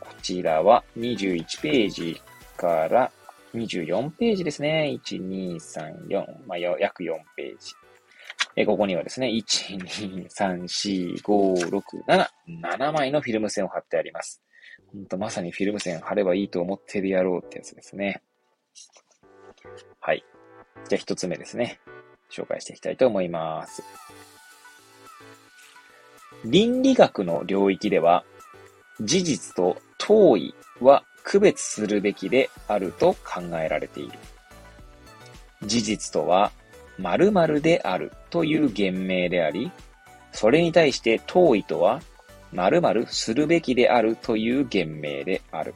[0.00, 2.22] こちらは21ページ
[2.56, 3.12] から
[3.54, 4.98] 24ページですね。
[5.04, 6.24] 1、2、3、4。
[6.46, 7.74] まあ、約4ページ。
[8.56, 12.26] えここにはですね、1、2、3、4、5、6、7、
[12.62, 14.42] 7枚のフィルム線を貼ってあります。
[14.92, 18.22] ほんとまさにフィルム線貼ればいいと思ってるやろうってやつですね。
[20.00, 20.24] はい。
[20.88, 21.80] じゃあ一つ目ですね。
[22.30, 23.82] 紹介していきたいと思います。
[26.44, 28.24] 倫理学の領域では、
[29.00, 34.18] 事実と当意は区別するべきであると考えられている。
[35.62, 36.50] 事実とは、
[36.98, 39.70] 〇〇であるという言明であり、
[40.32, 42.00] それに対して当意とは、
[42.52, 45.74] 〇〇するべきであるという言明である。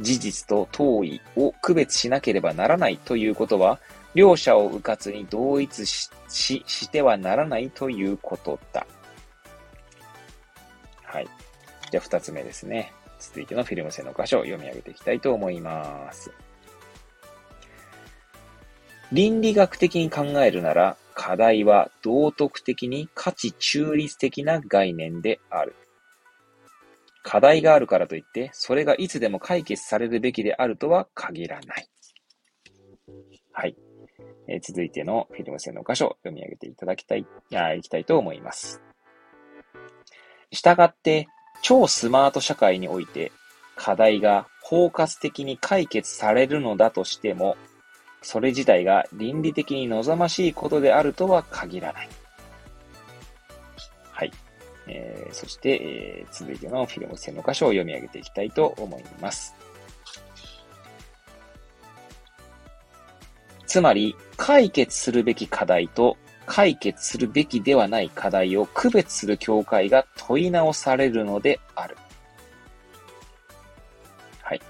[0.00, 3.80] 事実と当意を区別しなければならないということは、
[4.14, 8.86] 両者を迂闊に同一ししてはならないということだ。
[11.02, 11.28] はい。
[11.90, 12.92] じゃあ二つ目ですね。
[13.18, 16.30] 続いてのフィルム線の箇所を読み上げていきたいと思います。
[19.12, 25.74] 倫理学的に考えるなら、課題は道徳的に価値中立的な概念である。
[27.24, 31.88] 課題があるからといって、それがいつでも解決されるべきであるとは限らない。
[33.50, 33.74] はい。
[34.46, 38.82] えー、続いてのフィルム線の箇所を読み上げていただきたい、いや、いきたいと思います。
[40.52, 41.26] したがって、
[41.62, 43.32] 超スマート社会において、
[43.74, 47.56] 課題が包括的に解決されるのだとしても、
[48.20, 52.08] それ自体が倫理的に望ましいことであるとは限らない。
[54.86, 59.54] えー、そして、えー、続いてのフィルム線の箇所を読み上げていきたいと思います。
[63.66, 66.16] つまり、解決するべき課題と
[66.46, 71.96] 解決するべきではない課題を区別する境界が問い直されるのである。
[74.42, 74.60] はい。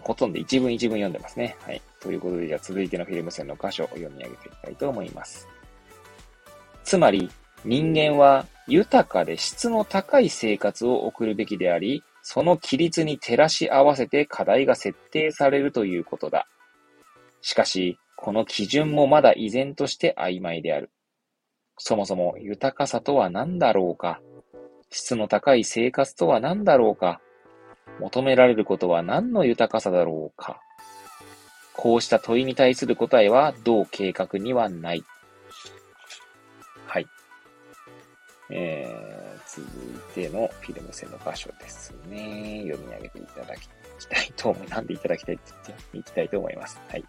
[0.00, 1.56] ほとんど一文一文読んでますね。
[1.60, 1.82] はい。
[2.00, 5.48] ということで、じゃあ続いてのフィルム線の箇所を読み上げていきたいと思います。
[6.84, 7.30] つまり、
[7.64, 16.46] 人間は豊かで質の高い生活を送るべきであり、その規律に照らし合わせて課題が設定されるということだ。
[17.40, 20.90] しかし、この基準もまだ依然として曖昧である。
[21.78, 24.20] そもそも豊かさとは何だろうか？
[24.90, 27.20] 質の高い生活とは何だろうか？
[27.98, 30.60] 求められることは何の豊かさだろうか？
[31.74, 34.98] こうした問いに対する答えは同計画にはない。
[34.98, 35.11] はい。
[38.54, 42.62] えー、続いてのフィルム線の場所ですね。
[42.66, 43.68] 読み上げていただき
[44.08, 46.78] たいと思い、なんでいただきたいって言っていきたいと思います。
[46.88, 47.04] はい。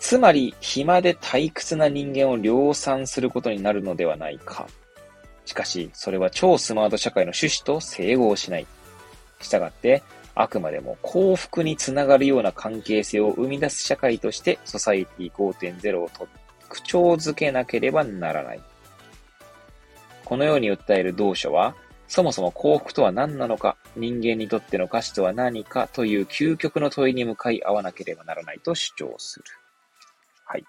[0.00, 4.66] つまり、暇で退屈な人間を量産することになるのではないか。
[5.46, 8.66] しかし、それは超スマート社会の趣旨と整合しない。
[9.40, 10.02] したがって、
[10.34, 16.10] あくまでも幸福につながるような関係性を生み出す社会として、ソサイティ5.0を
[16.60, 18.60] 特徴づけなければならない。
[20.24, 21.74] このように訴える同書は、
[22.06, 29.44] そもそも幸福とは何なのか、人間にとっての価値とは何かという究極の問いに向かい合わなければならないと主張する。
[30.46, 30.64] はい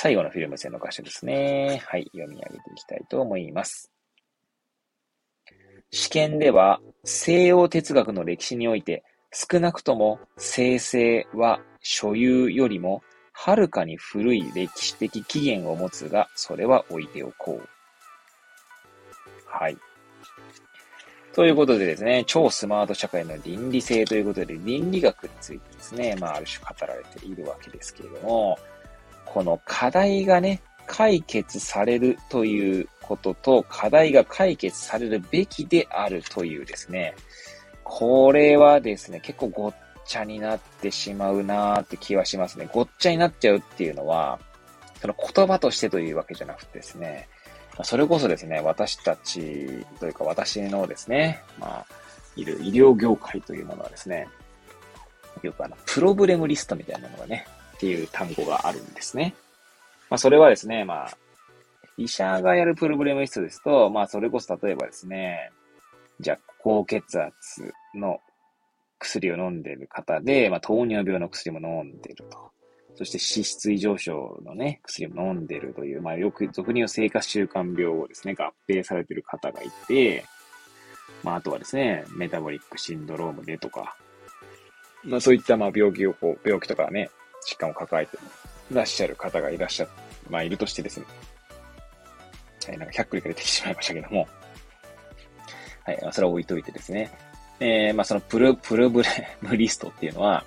[0.00, 1.82] 最後のフィルム線の箇所ですね。
[1.84, 3.90] はい、読み上げていきたいと思います。
[5.90, 9.02] 試験では西洋哲学の歴史において
[9.32, 13.02] 少なくとも生成は所有よりも
[13.40, 17.68] はるかに古い歴史的起源を持つが、それは置いておこう。
[19.46, 19.78] はい。
[21.32, 28.58] ということでですね、超スマート社会の倫理性ということで、倫理学についてですね、まあ、ある種語られているわけですけれども、
[29.24, 37.14] この課題がね、解決されるということと、課題が解決されるべきであるというですね、
[37.84, 39.74] これはですね、結構ごっ
[40.08, 42.68] ちゃになってしまうなーって気はしますね。
[42.72, 44.40] ごっちゃになっちゃうっていうのは、
[45.00, 47.28] その言葉としてというわけじゃなくてですね、
[47.84, 51.86] それこそですね、私たちというか私のですね、まあ、
[52.34, 54.28] いる医療業界というものはですね、
[55.42, 57.46] よくあの、プロブレムリストみたいなのがね、
[57.76, 59.34] っていう単語があるんですね。
[60.10, 61.16] まあ、それはですね、まあ、
[61.98, 65.52] 医者がやるプログラムリストですと、まあ、それこそ例えばですね、
[66.18, 68.20] じゃあ、高血圧の
[68.98, 72.50] 薬を飲んでいる方で、まあ、糖尿病の薬も飲んでいると。
[72.94, 80.24] そして脂質異常症のね、薬も飲んでいるという、まあ、よく俗に言う生活習慣病をですね、合併されている方がいて、
[81.22, 83.96] まあ、あとはですね、メタボリックシンドロームでとか、
[85.04, 87.10] まあ、そういったまあ病気をこう、病気とかね、
[87.48, 88.16] 疾患を抱えて
[88.70, 89.88] いらっしゃる方がいらっしゃ、
[90.28, 91.06] まあ、いるとしてですね。
[92.66, 94.28] はい、なんか100繰りが出てしまいましたけども。
[95.84, 97.10] はい、それは置いといてですね。
[97.60, 99.08] えー、まあ、そのプル、プルブレ
[99.42, 100.44] ムリストっていうのは、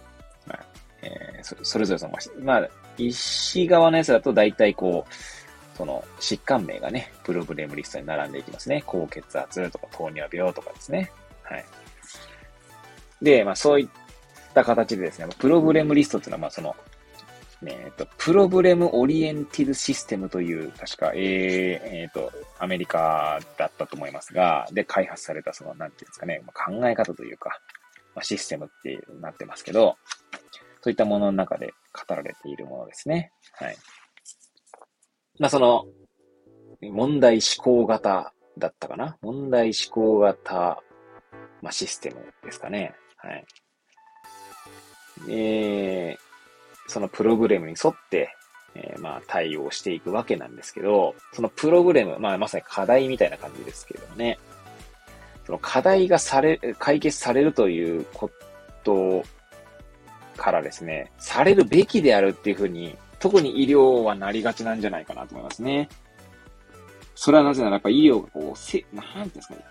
[0.48, 0.66] まあ、
[1.02, 8.84] えー、それぞれその、まあ、石側のやつだと大体こう、その疾患名がね、プルブレムリストに並んでいきますね。
[8.86, 11.12] 高血圧とか糖尿病とかですね。
[11.44, 11.66] はい。
[13.22, 13.88] で、まあそういっ
[14.54, 16.76] た形でですね、プルブレムリストっていうのは、まあその、
[17.68, 27.52] えっと、プロブレムオリエンティドシステムという、確か、えー、えー、と、アメリカだったと思いますが、で、開発された、その、なんていうんですかね、まあ考え方というか、
[28.16, 29.96] まあ、システムってなってますけど、
[30.82, 31.72] そういったものの中で
[32.08, 33.32] 語られているものですね。
[33.54, 33.78] はい。
[35.40, 35.86] まあ、その、
[36.82, 39.18] 問題思考型だったかな？
[39.22, 40.82] 問題思考型、
[41.62, 42.96] まあ、システムですかね。
[43.18, 43.46] はい。
[45.30, 46.31] えー、
[46.92, 48.36] そのプログラムに沿って、
[48.76, 54.38] えー、まあ対応していくわけなんですけど、そのプログラム、まあまさに課題みたいな感じですけどね、
[55.46, 58.30] その課題がされ、解決されるというこ
[58.84, 59.24] と
[60.36, 65.88] からですね、されるべきであるっていうふうに、特に医療はなりがちなんじゃないかなと思いますね。
[67.16, 69.62] それはなぜならやっぱ医療がこう、せ、なんていうんですかね、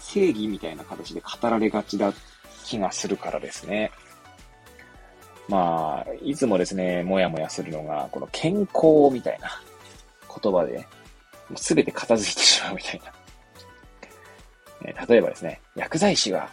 [0.00, 2.12] 正義みたいな形で語られがちだ
[2.64, 3.92] 気がするからですね。
[5.50, 9.50] まあ、いつもですね、もやもやするのが、この健康みたいな
[10.40, 10.86] 言葉で、
[11.56, 13.12] すべて片付いてしまうみたいな。
[15.08, 16.48] 例えばですね、薬剤師は、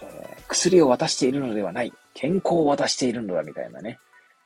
[0.00, 3.98] えー、薬を渡しているのではない、健康を渡しているのだみたいなね、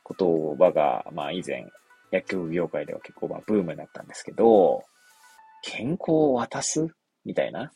[0.05, 1.65] 言葉が、まあ以前、
[2.11, 4.83] 薬局業界では結構まあブームになったんですけど、
[5.63, 6.89] 健康を渡す
[7.23, 7.71] みたいな？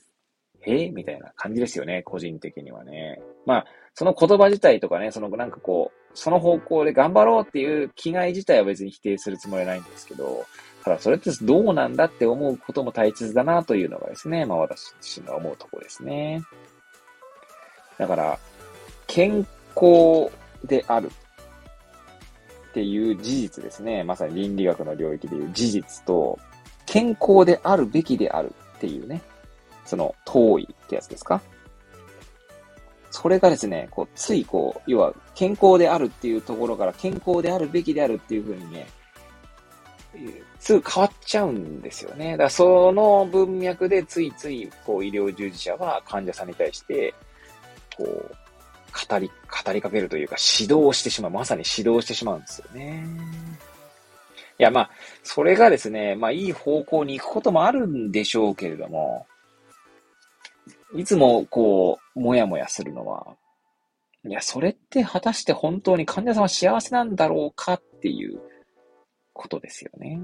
[0.67, 3.21] えみたいな感じですよね、個人的にはね。
[3.45, 3.65] まあ、
[3.95, 10.45] その言葉自体とかね、そのなんかこう、その方向で頑張ろうっていう気概自体は別に否定するつもりはないんですけど、
[10.83, 16.43] ただそれってどうなんだって思うことも大切だなというのがですね、まあ私自身が思うところですね。
[17.97, 18.37] だから、
[19.07, 20.29] 健康
[20.65, 21.09] である
[22.69, 24.03] っていう事実ですね。
[24.03, 26.37] まさに倫理学の領域でいう事実と、
[26.85, 29.21] 健康であるべきであるっていうね、
[29.85, 31.41] その、遠いってやつですか？
[33.15, 38.87] それがですね、こう、ついこう、要は健康であるっていうところから健康であるべきであるっていうふうにね、
[40.59, 42.31] すぐ変わっちゃうんですよね。
[42.31, 47.13] だからその文脈でついつい、こう、医療従事者は患者さんに対して、
[47.95, 48.35] こう、
[49.09, 49.31] 語り、
[49.65, 51.31] 語りかけるというか、指導してしまう。
[51.31, 53.07] まさに指導してしまうんですよね。
[54.59, 54.89] いや、まあ、
[55.23, 59.25] それがですね、まあ、いい方向に行くこともあるんでしょうけれども、
[60.93, 63.35] いつもこう、もやもやするのは、
[64.27, 68.39] いや、それって果たして本当に患者さんは幸せなんだろうかっていう
[69.33, 70.19] ことですよね。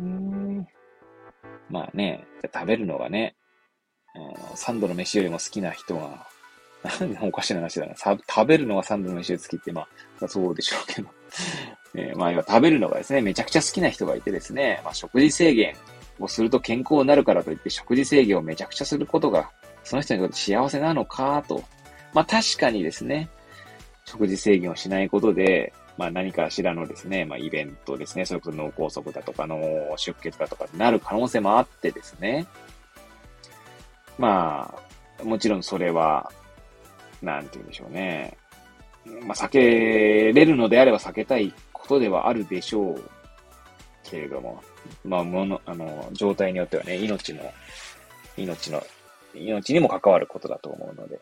[1.69, 3.35] まあね、食べるのがね、
[4.55, 6.27] 3度の飯よりも好きな人が、
[6.83, 7.95] なんでおかしな話だな。
[7.95, 9.87] 食べるのが3度の飯より好きって、ま
[10.19, 11.09] あ、そうでしょうけど。
[11.93, 15.75] えー、まあ、食べるのがですね、めちゃくちゃ好きな人がいてですね、まあ、食事制限
[16.19, 19.51] をすると健康になるからといって、食事制限をめちゃくちゃすることが
[19.83, 21.63] その人にとって幸せなのかと。
[22.13, 23.29] まあ確かにですね、
[24.05, 29.59] 食事制限をしないことで、まあ何かしらのですね、まあイベントですね、それこそ脳梗塞だとか脳
[29.97, 32.45] 出血だとかになる可能性もあってですね。
[34.17, 34.73] ま
[35.19, 36.31] あ、もちろんそれは、
[37.21, 38.37] なんて言うんでしょうね。
[39.23, 39.59] まあ避け
[40.33, 43.03] れるのであれば避けたいことではあるでしょう
[44.03, 44.61] けれども、
[45.03, 47.41] まあ、もの、あの、状態によってはね、命の、
[48.37, 48.83] 命の
[49.35, 51.19] 命にも関わることだと思うので。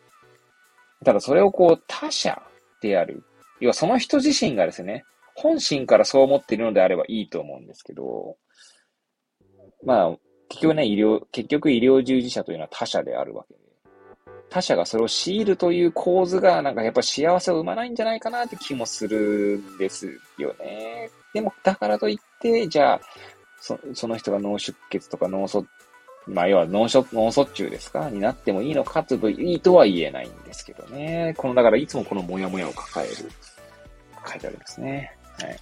[1.04, 2.40] ただそれをこう他者
[2.80, 3.22] である。
[3.60, 5.04] 要はその人自身がですね、
[5.34, 8.36] 本心からそう思っているのであればいいと思うんですけど、
[9.84, 10.16] まあ、
[10.48, 13.60] 結局ね、医療、結局医療従事者というのは他者であるわけで。
[14.50, 20.08] 他者がそれを強いるという構図が、なんかやっぱ幸せを生まないんじゃないかなって気もするんです
[20.38, 21.08] よね。
[21.32, 23.00] でも、だからといって、じゃあ、
[23.60, 25.68] そその人が脳出血とか脳卒
[26.32, 28.08] まあ、要は脳卒、脳卒中ですか？
[28.08, 31.34] になってもいいのかといいとは言えないんですけどね。
[31.36, 33.14] この、だからいつもこのモヤモヤを抱える、
[34.26, 35.16] 書いてありますね。
[35.40, 35.56] はい。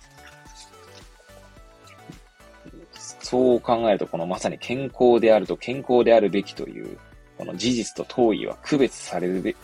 [3.20, 6.99] そう考えると、このまさに健康であると健康であるべきという、
[7.36, 9.57] この事実と当意は区別されるべ、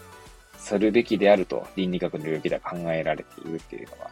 [0.57, 4.11] さるべきであると倫理学の領域では考えられているっていうのが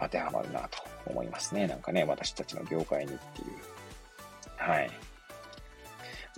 [0.00, 1.66] 当てはまるなと思いますね。
[1.66, 3.46] なんかね、私たちの業界にっていう。
[4.56, 4.90] はい。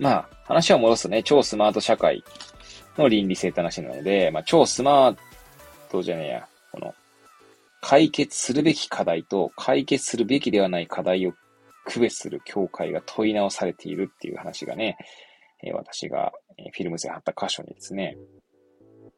[0.03, 2.25] まあ、話を戻すとね、超スマート社会
[2.97, 5.17] の倫理性って話なので、まあ、超スマー
[5.89, 6.93] トじゃねえや、この、
[7.79, 11.33] 解決するべき課題と解決するべきではない課題を
[11.85, 14.97] 区別する境界が問い直されているっていう話がね、
[15.63, 16.33] え、私が、
[16.73, 18.17] フィルムズで貼った箇所にですね、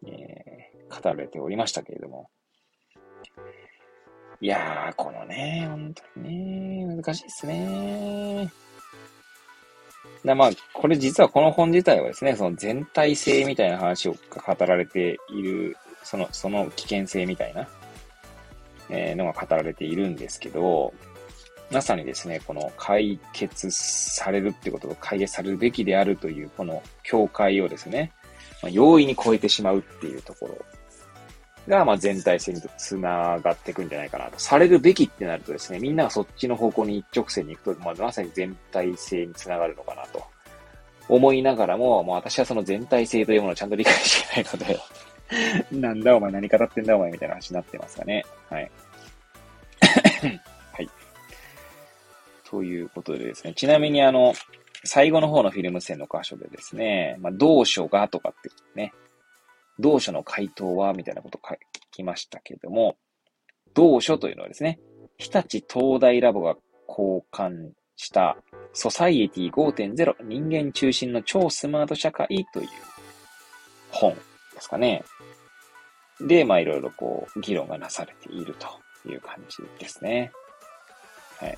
[0.06, 2.30] えー、語られておりましたけれども、
[4.40, 8.65] いやー、このね、本当にね、難しいですね。
[10.26, 17.68] だまあ、これ実はこの本自体はですね、その全体性みたいな話を語られている、その、その危険性みたいな、
[18.90, 20.94] えー、のが語られているんですけど、
[21.72, 28.12] まさにですね、この解決されるってことと解決されるべきであるという、この境界をですね、
[28.64, 30.58] まあ、容易に超えてしまうっていうところ
[31.68, 34.40] が、まあ、全体性につながっていくんじゃないかなと。
[34.40, 40.24] されるべきってなるとですね、みんながそっちの方向に一直線に行くと、まあ、まさに全体性につながるのかなと
[41.10, 44.80] 思いながらも、もう私はその全体性というものをちゃんと理解してないので
[45.72, 48.26] なんだお前何語ってんだお前みたいな話になってますかね。
[48.50, 48.72] はい。
[50.74, 50.90] はい。
[52.50, 54.34] ということでですね、ちなみにあの、
[54.84, 58.94] 最後の方のフィルム線の箇所でですね、まあ、同書がとかってね、
[59.80, 61.56] 同書の回答はみたいなこと書
[61.92, 62.98] きましたけども、
[63.74, 64.80] 同書というのはですね、
[65.18, 66.56] 日立東大ラボが
[66.88, 68.38] 交換した
[68.74, 72.68] ソサイエティ5.0人間中心の超スマート社会という
[73.92, 75.04] 本ですかね。
[76.22, 78.68] で、まあいろいろこう議論がなされていると
[79.10, 80.32] いう感じですね。
[81.40, 81.58] はい。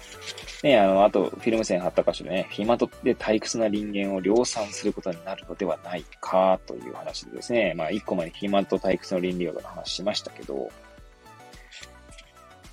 [0.64, 10.72] ね、あの、あと、フィルム線貼った箇所でね、暇とで退屈な人間を量産することになるのではないかという話でですね、まあ、一個前に暇と退屈の倫理学の話しましたけど、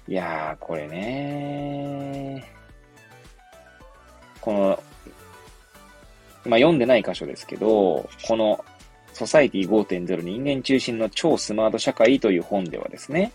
[0.09, 2.45] いやー、これね。
[4.41, 4.83] この、
[6.45, 8.65] まあ、読んでない箇所ですけど、この、
[9.15, 13.33] ソサイティ5.0人間中心の超スマート社会という本ではですね、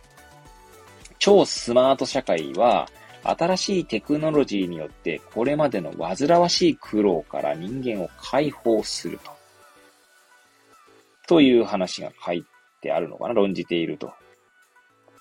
[1.17, 2.89] 超スマート社会は、
[3.23, 9.31] 新しいテクノロジーによってこれまでの煩わしい苦労から人間を解放すると。
[11.27, 12.43] という話が書い
[12.81, 14.11] てあるのかな論じていると。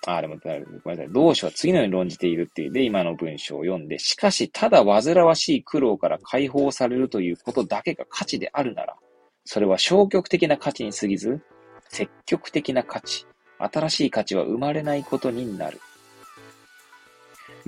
[0.06, 1.12] あ、でも、ごめんなさい。
[1.12, 8.96] 同書は次のように論じているっていうで、今の文章を読んで、しかし、ただ煩わしい苦労から解放されるということだけが価値であるなら、
[9.44, 11.40] それは消極的な価値に過ぎず、
[11.88, 13.26] 積極的な価値、
[13.58, 15.80] 新しい価値は生まれないことになる。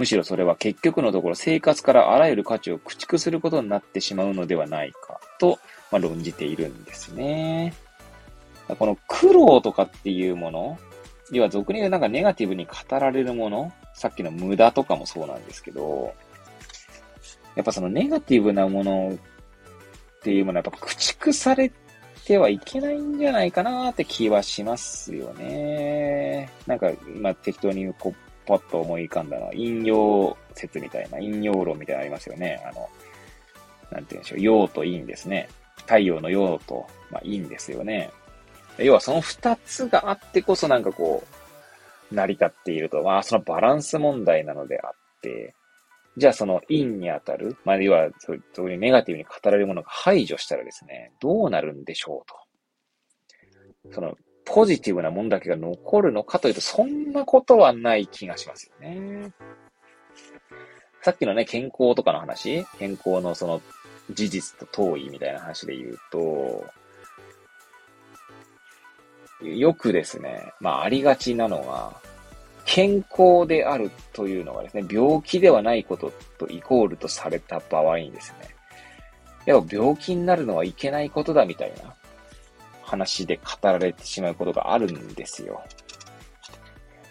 [0.01, 5.59] むしろそれは結局のところ生活からあらゆる価値を駆逐することになってしまうのではないかと、
[5.93, 7.75] まあ、論じているんですね。
[8.79, 10.79] この苦労とかっていうもの、
[11.31, 16.15] 要は俗に言うなんかネガティブに語られるもの、さっきの無駄とかもそうなんですけど、
[17.55, 21.71] やっぱそのネガティブなものっていうものはやっぱ駆逐され
[22.25, 26.49] てはいけないんじゃないかなって気はしますよね。
[26.67, 32.61] なんか今適当にこうパッと思い浮かんだのは、引用説みたいな、引用論みたいなのありますよね。
[32.65, 32.89] あの、
[33.91, 35.49] なんて言うんでしょう、陽と陰ですね。
[35.79, 38.11] 太陽の陽と、まあ、陰ですよね。
[38.79, 41.25] 要はその二つがあってこそなんかこ
[42.11, 43.03] う、成り立っていると。
[43.03, 44.91] まあ、そのバランス問題なのであっ
[45.23, 45.55] て、
[46.17, 53.95] じゃあその陰にあたる、まあ、要はそういうネガティブに語られるものが排除したらですね、どうなるんでしょうと。
[53.95, 54.17] その
[54.53, 59.33] ポジティブなものだけが残るのかというと、そんなことはない気がしますよね。
[61.03, 63.63] さっきのね、健康とかの話、健康のその
[64.11, 66.67] 事実と遠いみたいな話で言うと、
[69.45, 71.97] よくですね、まあありがちなのが、
[72.65, 78.49] 健康であるというのがですね、病気ではないこととイコールとされた場合にですね、
[79.47, 81.95] やっぱ病気になるのはいけないことだみたいな
[82.91, 85.63] 話で語られてしまうことがあるんですよ。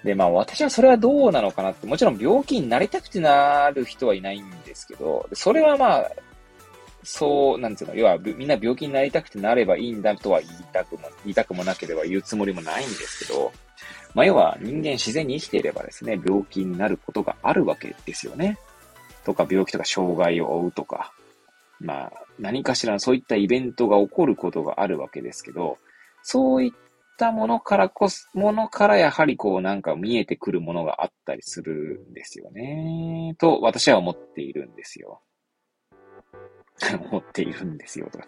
[0.04, 6.12] で、まあ私はそれはどうなのかなって、もちろん病気になりたくてなる人はいないんですけど、それはまあ、
[7.04, 13.52] そう、なんつうの、要はみんな病気になりたくてなればいいんだとは言いたくも、言いたくもなければ言うつもりもないんですけど、
[14.14, 18.58] まあ要は人間自然に生きていればですね、病気になることがあるわけですよね。
[19.26, 21.14] とか病気とか障害を負うとか、
[21.80, 25.78] まあ、何かしらのそういったイベントが起こることがあるわけですけど、
[26.24, 26.72] そういっ
[27.18, 33.36] たものからこそ、ものからやはりこうなんか見えてくるものがあったりするんですよね。
[33.38, 35.22] と私は思っているんですよ。
[37.12, 38.10] 思っているんですよ。
[38.12, 38.26] とか。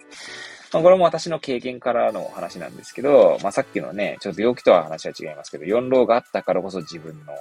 [0.74, 7.34] まあ、これも私の経験からの話なんですけど、まあ、さっきのね、ちょっと病気とは話は違いますけど、四老があったからこそ自分の、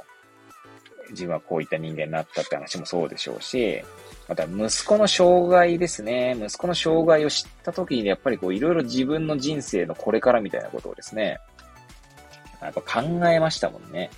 [1.10, 3.82] 自分はこういった人間になったって話もそうでしょうし、
[4.30, 6.36] また、息子の障害ですね。
[6.40, 11.40] 息子の障害を知った時に、やっぱりこう、いろいろ自分の人生のこれからみたいなことをですね、
[12.62, 14.08] やっぱ考えましたもんね。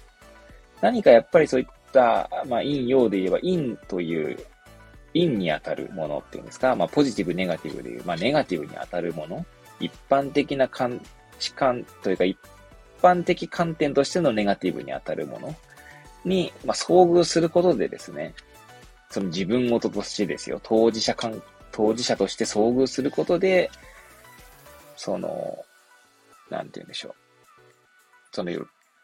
[0.82, 4.36] 何かやっぱりそういった、まあ、陰陽で言えば、陰という、
[5.14, 9.46] 陰に当たるものっていうんですか、まあ、ポジティブ、ネガティブでいう、まあ、ネガティブに当たるもの、
[9.80, 10.90] 一般的な価
[11.38, 12.36] 値観というか、一
[13.00, 15.54] 般的観点としてのネガティブに当たるもの
[16.26, 18.34] に、まあ、遭遇することでですね、
[19.12, 23.70] その自分事としてですよ、当事者間、当事者として遭遇することで、
[24.96, 25.58] その、
[26.48, 27.14] なんて言うんでしょう。
[28.32, 28.50] その、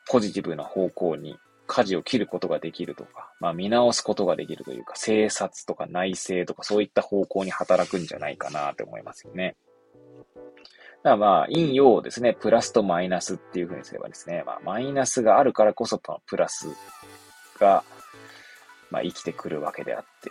[0.08, 1.36] ポジティブな方向に
[1.66, 9.56] 舵を切ることができるとか、まあ見直すことができるというか、生殺とか内政とかそういった方向に働くんじゃないかなと思いますよね。
[11.02, 16.70] だからまあ、陰陽をですね、プラスとマイナスっていうふうにすればですね、まあマイナスがあるからこそプラス
[17.60, 17.84] が、
[18.90, 20.30] まあ生きてくるわけであって、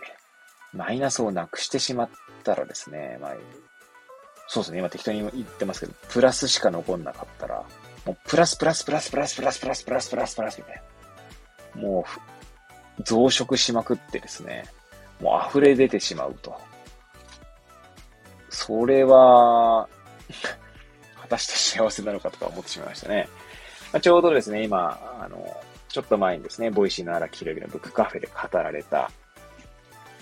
[0.72, 2.10] マイナスをなくしてしまっ
[2.44, 3.32] たらですね、まあ、
[4.48, 7.64] そうですね、今適当に言ってますけど、プラスしか残んなかったら、
[8.04, 10.82] もうプラスプラスプラスプラスプラスプラスプラスプラスプラスみたい
[11.76, 11.82] な。
[11.82, 12.04] も
[12.98, 14.64] う、増殖しまくってですね、
[15.20, 16.58] もう溢れ出てしまうと。
[18.50, 19.88] それは
[21.20, 23.28] 果たして幸せなのかとか思ってしまいましたね。
[23.92, 29.10] まあ、ちょうどですね、今、あの、ちょっと前にですね、 Voicy の荒木博行のブックカフェで語られた、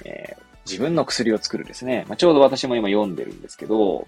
[0.04, 2.04] えー、自分の薬を作るですね。
[2.08, 4.06] まあ、ちょうど私も今読んでるんですけど、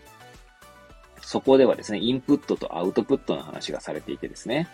[1.20, 4.68] そこではですね、インプットとアウトプットの話がされていてですね。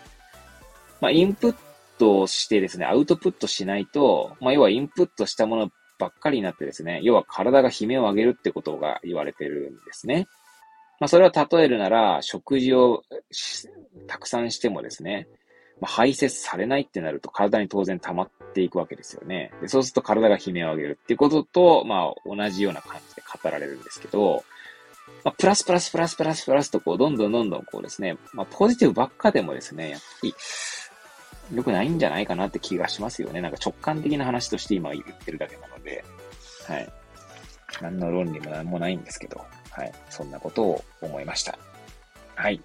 [1.01, 1.55] まあ、インプッ
[1.97, 10.27] トしてですね、アウトプットしないと、まあ、要はインプットしたものばっかりになってですね、要は体が悲鳴を上げるってことが言われてるんですね。
[10.99, 13.03] まあ、それを例えるなら、食事を
[14.07, 15.27] たくさんしてもですね、
[15.81, 19.51] まあ、排泄されないってなると体に当然溜まっていくわけですよね。
[19.61, 24.43] でそうすると体が悲鳴を上げるっていうことと、まあ、同じような感じで語られるんですけど、
[25.23, 30.35] まあ、プラスプラスプラスプラスプラスとこう、どんどんどんどんこうですね、まあ、ポジティブばっかでもですね、やっぱり、
[31.53, 33.41] 良くないんじゃないかなって気がしますよね。
[33.41, 36.03] なんか直感的な話として今言ってるだけなので、
[36.67, 36.91] はい。
[37.81, 39.91] 何の論理も何もないんですけど、はい。
[40.09, 41.59] そんなことを思いました。
[42.35, 42.61] はい。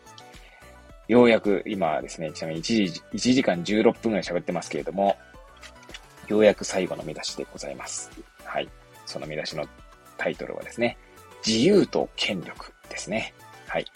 [1.10, 5.16] ようやく今ですね、ちなみに1時 ,1 時間16分ぐらい喋ってますけれども、
[6.28, 8.12] ようやく最後の見出しでございます。
[8.44, 8.68] はい。
[9.06, 9.66] その見出しの
[10.16, 10.96] タイトルはですね、
[11.44, 13.34] 自由と権力ですね。
[13.66, 13.86] はい。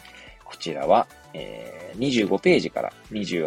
[0.44, 3.46] こちらは、えー、25ページから28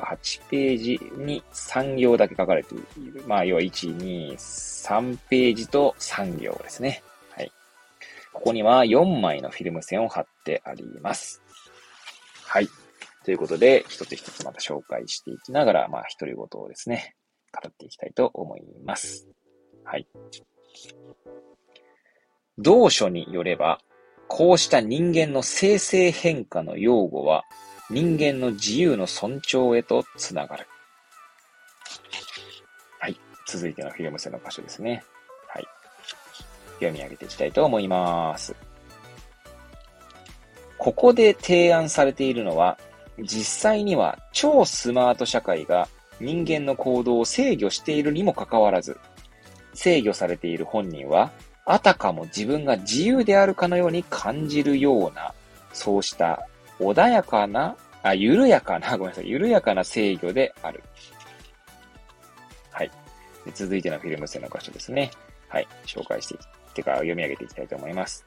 [0.50, 3.22] ページに3行だけ書かれている。
[3.28, 7.04] まあ、要は1、2、3ページと3行ですね。
[7.36, 7.52] はい。
[8.32, 11.42] ここには4枚のフィルム線を貼ってあります。
[12.46, 12.70] はい。
[13.28, 17.14] ということで、一つ一つまた紹介していきながら、まあ、独り言をですね、
[17.52, 19.28] 語っていきたいと思います。
[19.84, 20.08] はい。
[22.58, 23.82] 同書によれば、
[24.30, 27.44] こうした人間の生成変化の用語は、
[27.90, 30.66] 人間の自由の尊重へとつながる。
[33.02, 33.20] はい。
[33.46, 35.04] 続いてのフィルム線の箇所ですね。
[35.50, 35.68] はい。
[36.76, 38.56] 読み上げていきたいと思います。
[40.78, 42.78] ここで提案されているのは、
[43.20, 45.88] 実際には超スマート社会が
[46.20, 48.98] 人間の行動を制御しているにもかかわらず、
[49.74, 51.32] 制御されている本人は、
[51.66, 55.34] あたかも自分が自由であるかのように感じるような、
[55.74, 56.48] そうした
[56.80, 60.84] 穏やかな、あ、緩やかな、ごめんなさい、緩やかな制御である。
[62.72, 62.92] はい。
[63.54, 65.12] 続いてのフィルム線の箇所ですね。
[65.50, 65.68] はい。
[65.86, 68.26] 紹介していってか読み上げていきたいと思います。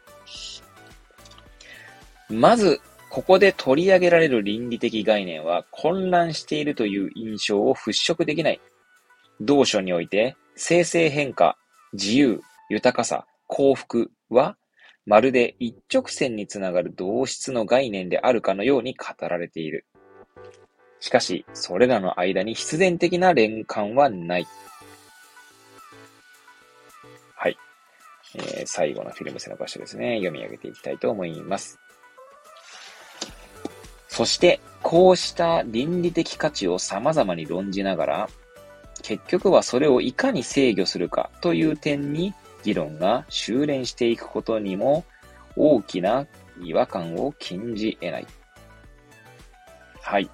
[2.29, 2.81] まず、
[3.11, 8.61] ここで取り上げられる倫理的概念は混乱しているという印象を払拭できない。
[9.41, 11.59] 同書において、生成変化、
[11.93, 14.57] 自由、豊かさ、幸福は、
[15.07, 19.87] まるで一直線につながる同質の概念であるかのように語られている。
[21.01, 24.47] しかし、それらの間に必然的な連関はない。
[27.35, 27.57] はい。
[28.37, 30.19] えー、最後のフィルム線の場所ですね。
[30.19, 31.81] 読み上げていきたいと思います。
[34.21, 38.29] そして、こうした倫理的価値を様々に論じながら、
[39.03, 45.07] 結局はそれをいかに制御するかという点に議論が修練していくことにも
[45.57, 46.27] 大きな
[46.63, 48.27] 違和感を禁じ得ない。
[50.03, 50.29] はい。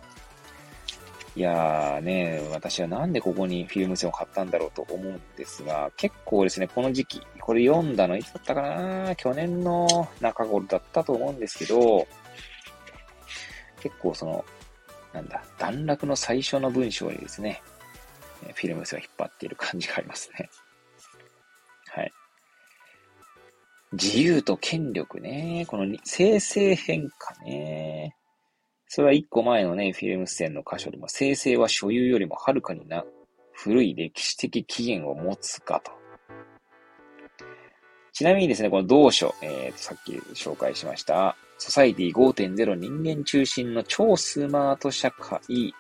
[1.37, 9.15] いやーね、私はなんでここにフィルム線を買ったんだろうと思うんですが、結構ですね、この時期、これ読んだのいつだったかな？
[9.15, 12.09] 去年の中頃だったと思うんですけど、
[13.81, 14.45] 結構その、
[15.13, 17.63] なんだ、段落の最初の文章にですね、
[18.55, 20.51] フィルムスが引っ張っている感じがありますね。
[21.89, 22.13] はい。
[23.93, 25.65] 自由と権力ね。
[25.69, 28.17] この生成変化ね。
[28.89, 33.05] それは一個前のね、フィルム線の箇所でも、生成は所有よりもはるかにな、
[33.53, 35.93] 古い歴史的起源を持つかと。
[38.17, 45.75] ちなみにですね、この同書、えー、とさっき紹介しました、ソサイティ5.0人間中心の超スマート社会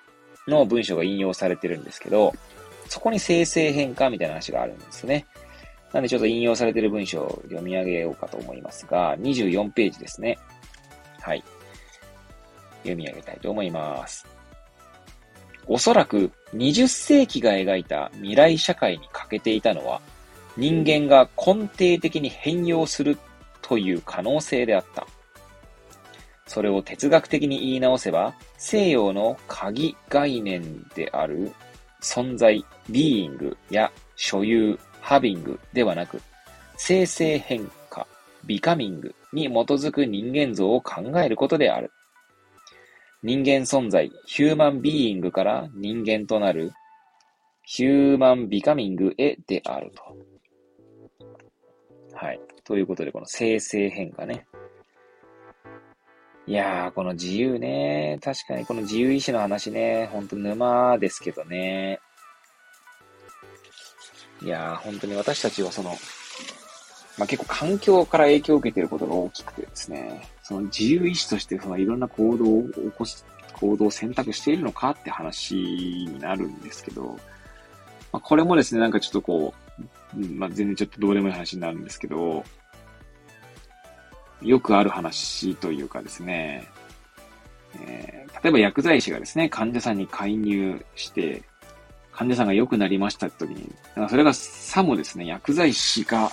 [0.46, 2.34] の文章が引用されてるんですけど、
[2.90, 5.24] そこに生成変化みたいな話があるんですね。
[5.94, 10.38] なんでちょっと引用されてる文章を読み上げようかと思いますが、24ページですね。
[11.22, 11.42] はい。
[12.82, 14.26] 読み上げたいと思います。
[15.66, 20.02] おそらく20世紀が描いた未来社会に欠けていたのは、
[20.56, 23.18] 人間が根底的に変容する
[23.62, 25.06] という可能性であった。
[26.46, 31.52] それを哲学的に言い直せば、西洋の鍵概念である
[32.00, 36.20] 存在、ビーイングや所有、ハビングではなく、
[36.76, 38.06] 生成変化、
[38.44, 41.90] ビカミングに基づく人間像を考えることである。
[43.22, 46.72] 人間存在、ヒューマンビーイングから人間となる、
[47.64, 50.16] ヒューマンビカミングへであると。
[52.16, 52.40] はい。
[52.64, 54.46] ということで、この生成変化ね。
[56.46, 58.18] いやー、この自由ね。
[58.22, 62.00] 確かにこの自由意志の話ね、ほんと沼ですけどね。
[64.40, 65.90] いやー、本当に私たちはその、
[67.18, 77.18] まあ、結構環境から影響を受けていることが大きくてですね、その自由意志としてそのいろんな行動を起こす、行動を選択しているのかって話になるんですけど、
[78.10, 79.65] まあ、これもですね、なんかちょっとこう、
[80.14, 82.44] まあ、全然ちょっとどうでもいい話になるんですけど、
[84.42, 86.68] よくある話というかですね、
[87.80, 91.42] えー、例えば薬剤師がですね、患者さんに介入して、
[92.12, 93.74] 患者さんが良くなりましたって時に、
[94.08, 96.30] それがさもですね、薬剤師が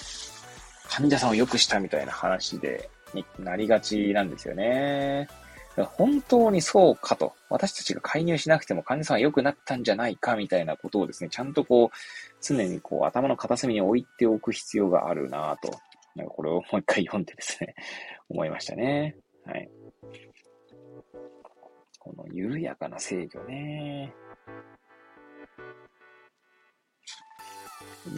[0.89, 5.27] 患者さんを良くしたみたいな話で、になりがちなんですよね。
[5.81, 7.33] 本当にそうかと。
[7.49, 11.97] 私たちが介入しなくても患者さんは良くなったんじゃないかみたいなことをですね、ちゃんとこう、
[12.41, 15.71] 常にこう頭の片隅に置いておく必要があるなと
[16.15, 17.75] なんかこれをもう一回読んでですね、
[18.29, 19.15] 思いましたね。
[19.45, 19.69] はい。
[21.99, 24.13] この緩やかな制御ね。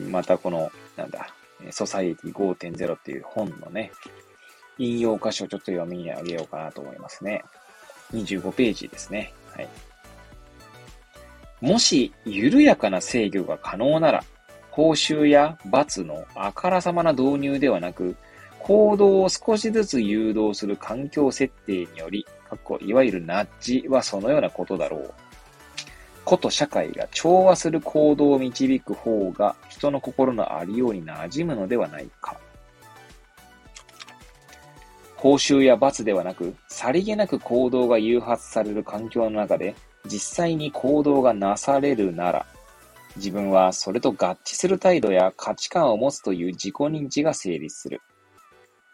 [0.10, 1.28] またこの、なんだ、
[1.72, 3.92] ソサイエティ5.0っていう本のね、
[4.78, 7.44] 引用箇所をちょっと読み上げようかなと思いますね。
[8.14, 9.34] 25ページですね。
[9.54, 9.68] はい。
[11.62, 14.24] もし、緩やかな制御が可能なら、
[14.72, 18.16] 報酬や罰のあからさまな導入ではなく、
[18.60, 25.14] 行動を少しずつ誘導する環境設定により、かっこいわゆるナッジはそのようなことだろう。
[26.26, 32.38] 個と社会が調和する行動を導く方が人の心のありように馴染むのではないか。
[35.18, 39.76] 報酬や罰ではなく、さりげなく行動が誘発される環境の中で、
[40.06, 42.46] 実際に行動がなされるなら、
[43.16, 48.02] 自分はそれと合致する態度や価値観を持つという自己認知が成立する。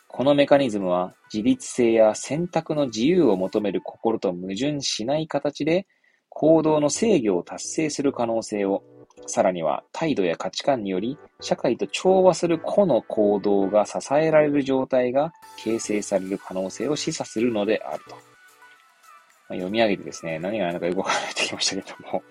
[0.07, 5.87] このメカニズムは自律性や選択の自由を求める心と矛盾しない形で
[6.29, 8.83] 行動の制御を達成する可能性を、
[9.31, 15.31] さらには態度や価値観により社会と調和する個の行動が支えられる状態が
[15.63, 18.15] 形成される可能性を示唆するのであると。
[18.15, 22.23] まあ、読み上げてですね、何が何かよくわからないってきましたけども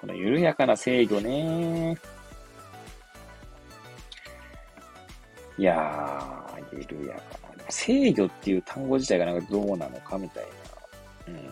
[0.00, 1.98] この緩やかな制御ね。
[5.58, 7.22] いやー、緩やか
[7.56, 7.64] な。
[7.70, 10.50] 制御っていう単語自体がなんかどうなのかみたいな。
[11.28, 11.36] うん。
[11.36, 11.42] っ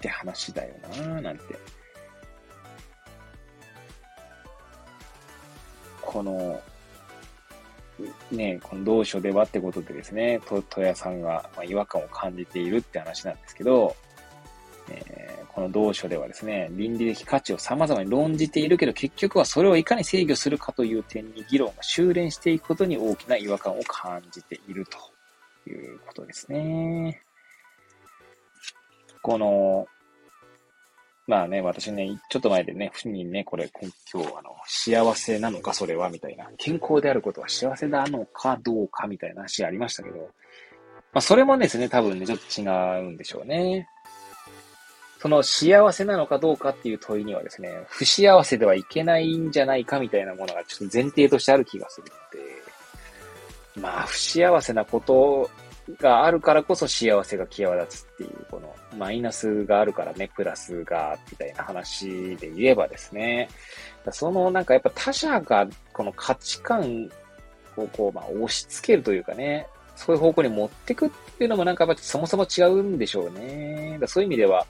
[0.00, 1.44] て話だよななんて。
[6.08, 6.58] この、
[8.30, 13.94] ね、この同書ではってことでですね、と、とやさんが、ま、違和感を感じているって話なんですけど、
[14.88, 27.20] えー、この同書ではですね、倫理的価値を様々に論じているけど、結局はそれをいかに制御するかという点に議論が修練していくことに大きな違和感を感じているということですね。
[29.20, 29.86] この、
[31.28, 36.48] まあね、私ね、ちょっと前でね、ふにね、これ、今日、あの、幸せなのか、それは、みたいな。
[36.56, 40.24] 健康であることは幸せなのかどうか、みたいな話ありましたけど、ま
[41.18, 42.64] あ、それもですね、多分ね、ちょっと違
[43.00, 43.86] うんでしょうね。
[45.20, 52.06] その幸せなのかどうかっていう問いにはですね、不幸せではいけないんじゃないかみたいなものがちょっと前提としてある気がする
[53.74, 55.50] ので、まあ、不幸せなこと
[55.96, 63.48] があるからこそ幸せが際立つっていう、このマイナスがあるからね、プラスが、みたいな話で言えばですね、
[64.10, 67.10] そのなんかやっぱ他者がこの価値観
[67.76, 69.66] をこう、まあ押し付けるというかね、
[69.96, 73.98] そういう方向に持ってくっていうのもなんかやっぱそもそも違うんでしょうね。
[74.00, 74.66] だそういう意味では、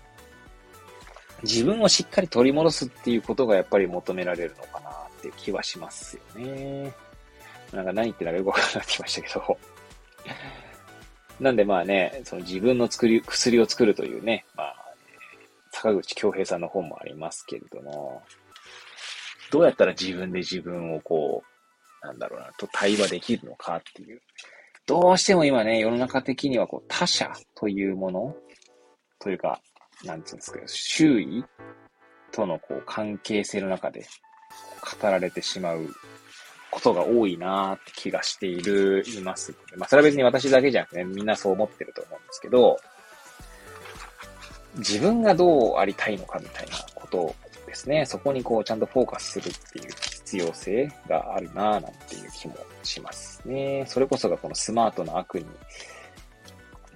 [1.42, 6.92] 自分をしっかり取り戻すっていうことがやっぱり求められるのかなっていう気はしますよね。
[7.72, 9.58] なんか何言ってたかよくわからなくなってきましたけど。
[11.40, 14.74] なんでまあね、その自分の作り、薬を作るというね、まあ、
[15.70, 18.22] 坂口京平さんの本もありますけれども、
[19.50, 21.42] どうやったら自分で自分をこ
[22.02, 24.20] う、なんだろうな、と対話できるのかっていう。
[24.86, 28.36] どうしても今ね、世の中的にはこう他者というもの
[29.18, 29.60] というか、
[30.04, 31.44] なんつうんですか、周囲
[32.32, 34.06] とのこう関係性の中で
[35.00, 35.94] 語られてしまう
[36.70, 42.78] ことが多いなーって気がしている、いますまあ、それは別に私だけじゃなくてね、みんなそう思ってると思うんですけど、
[44.76, 47.34] 自分がどうありたいのかみたいなこと
[47.66, 53.84] ですね、そこにこうちゃんとフォーカスするっていう必要性があるなぁなんていう気もしますね。
[53.86, 55.46] それこそがこのスマートな悪に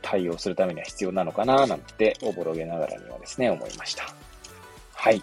[0.01, 4.05] 対応するためには必要なのかななんておぼろげながらにはですね、思いました。
[4.94, 5.23] はい。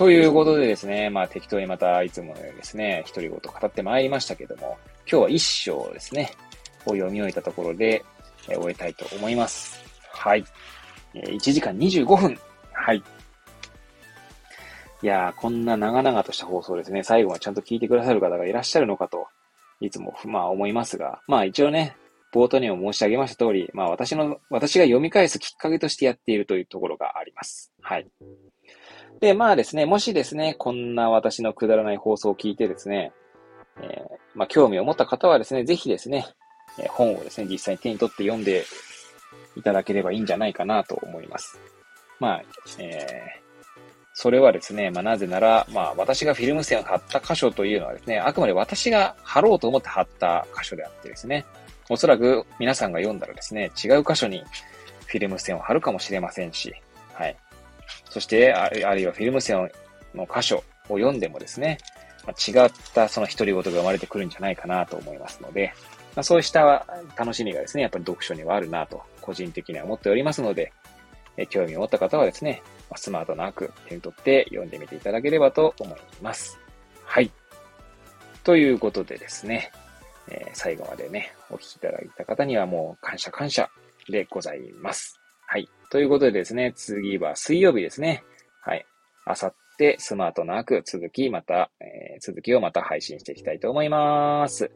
[0.00, 6.32] ということでですね、まあ適当にまたいつものようにですね、独り言語ってまいりましたけども、今日は一章ですね、
[6.86, 8.02] を読み終えたところで、
[8.48, 9.78] え終えたいと思います。
[10.10, 10.44] はい。
[11.12, 12.38] え1時間25分。
[12.72, 12.96] はい。
[15.02, 19.26] いやー、こんな長々とした放送ですね、最後までちゃんと聞いてくださる方がいらっしゃるのかと、
[19.82, 21.94] いつも、まあ思いますが、まあ一応ね、
[22.32, 27.70] 冒頭にも申し上げました通り、まあ私の、私が読み返すきっかけとしてやっているというところがあります。
[27.82, 28.06] はい。
[29.20, 33.12] で、まあですね、もしですね、こんな私のくだらない放送を聞いてですね、
[33.82, 36.26] えー、まあ興味を持った方はですね、ぜひですね、
[36.78, 38.64] え、本をですね、実際に手に取って読んで
[39.56, 41.58] いただければいいんじゃないかなと思います。
[42.18, 42.42] まあ、
[42.78, 43.50] えー、
[44.14, 51.44] それはですね、まあなぜなら、まあ私がフィルム線を貼った箇所というのはですね、あくまで私が貼ろうと思って貼った箇所であってですね、
[51.90, 54.42] おそらく皆さんが読んだらですね、違う箇所に
[55.06, 56.72] フィルム線を貼るかもしれませんし、
[57.14, 57.36] はい。
[58.10, 59.70] そして、あるいはフィルム線
[60.14, 60.56] の箇所
[60.88, 61.78] を読んでもですね、
[62.26, 65.72] ま違ったその独り言が生まれてくるんじゃないかなと思いますので、
[66.14, 70.72] まあ、そうした楽しみがですね、やっぱり読書にはあるなと、個人的には思っておりますので、
[71.36, 72.62] え興味を持った方はですね、
[72.96, 76.58] スマートなく手に取って読んでみていただければと思います。
[77.04, 77.30] はい。
[78.42, 79.70] ということでですね、
[80.28, 83.70] えー、最後までね、お聞きいただいた方にはもう感謝感謝
[84.08, 85.20] でございます。
[85.46, 85.68] はい。
[85.90, 88.24] ということでですね、次は水曜日ですね。
[88.62, 88.86] はい。
[89.26, 94.70] あさってスマートな悪続き、また、えー、続きをまた配信していきたいと思います。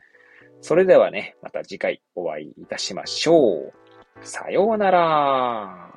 [0.61, 3.73] それではね、また次回お会いいたしましょう。
[4.23, 5.91] さようなら。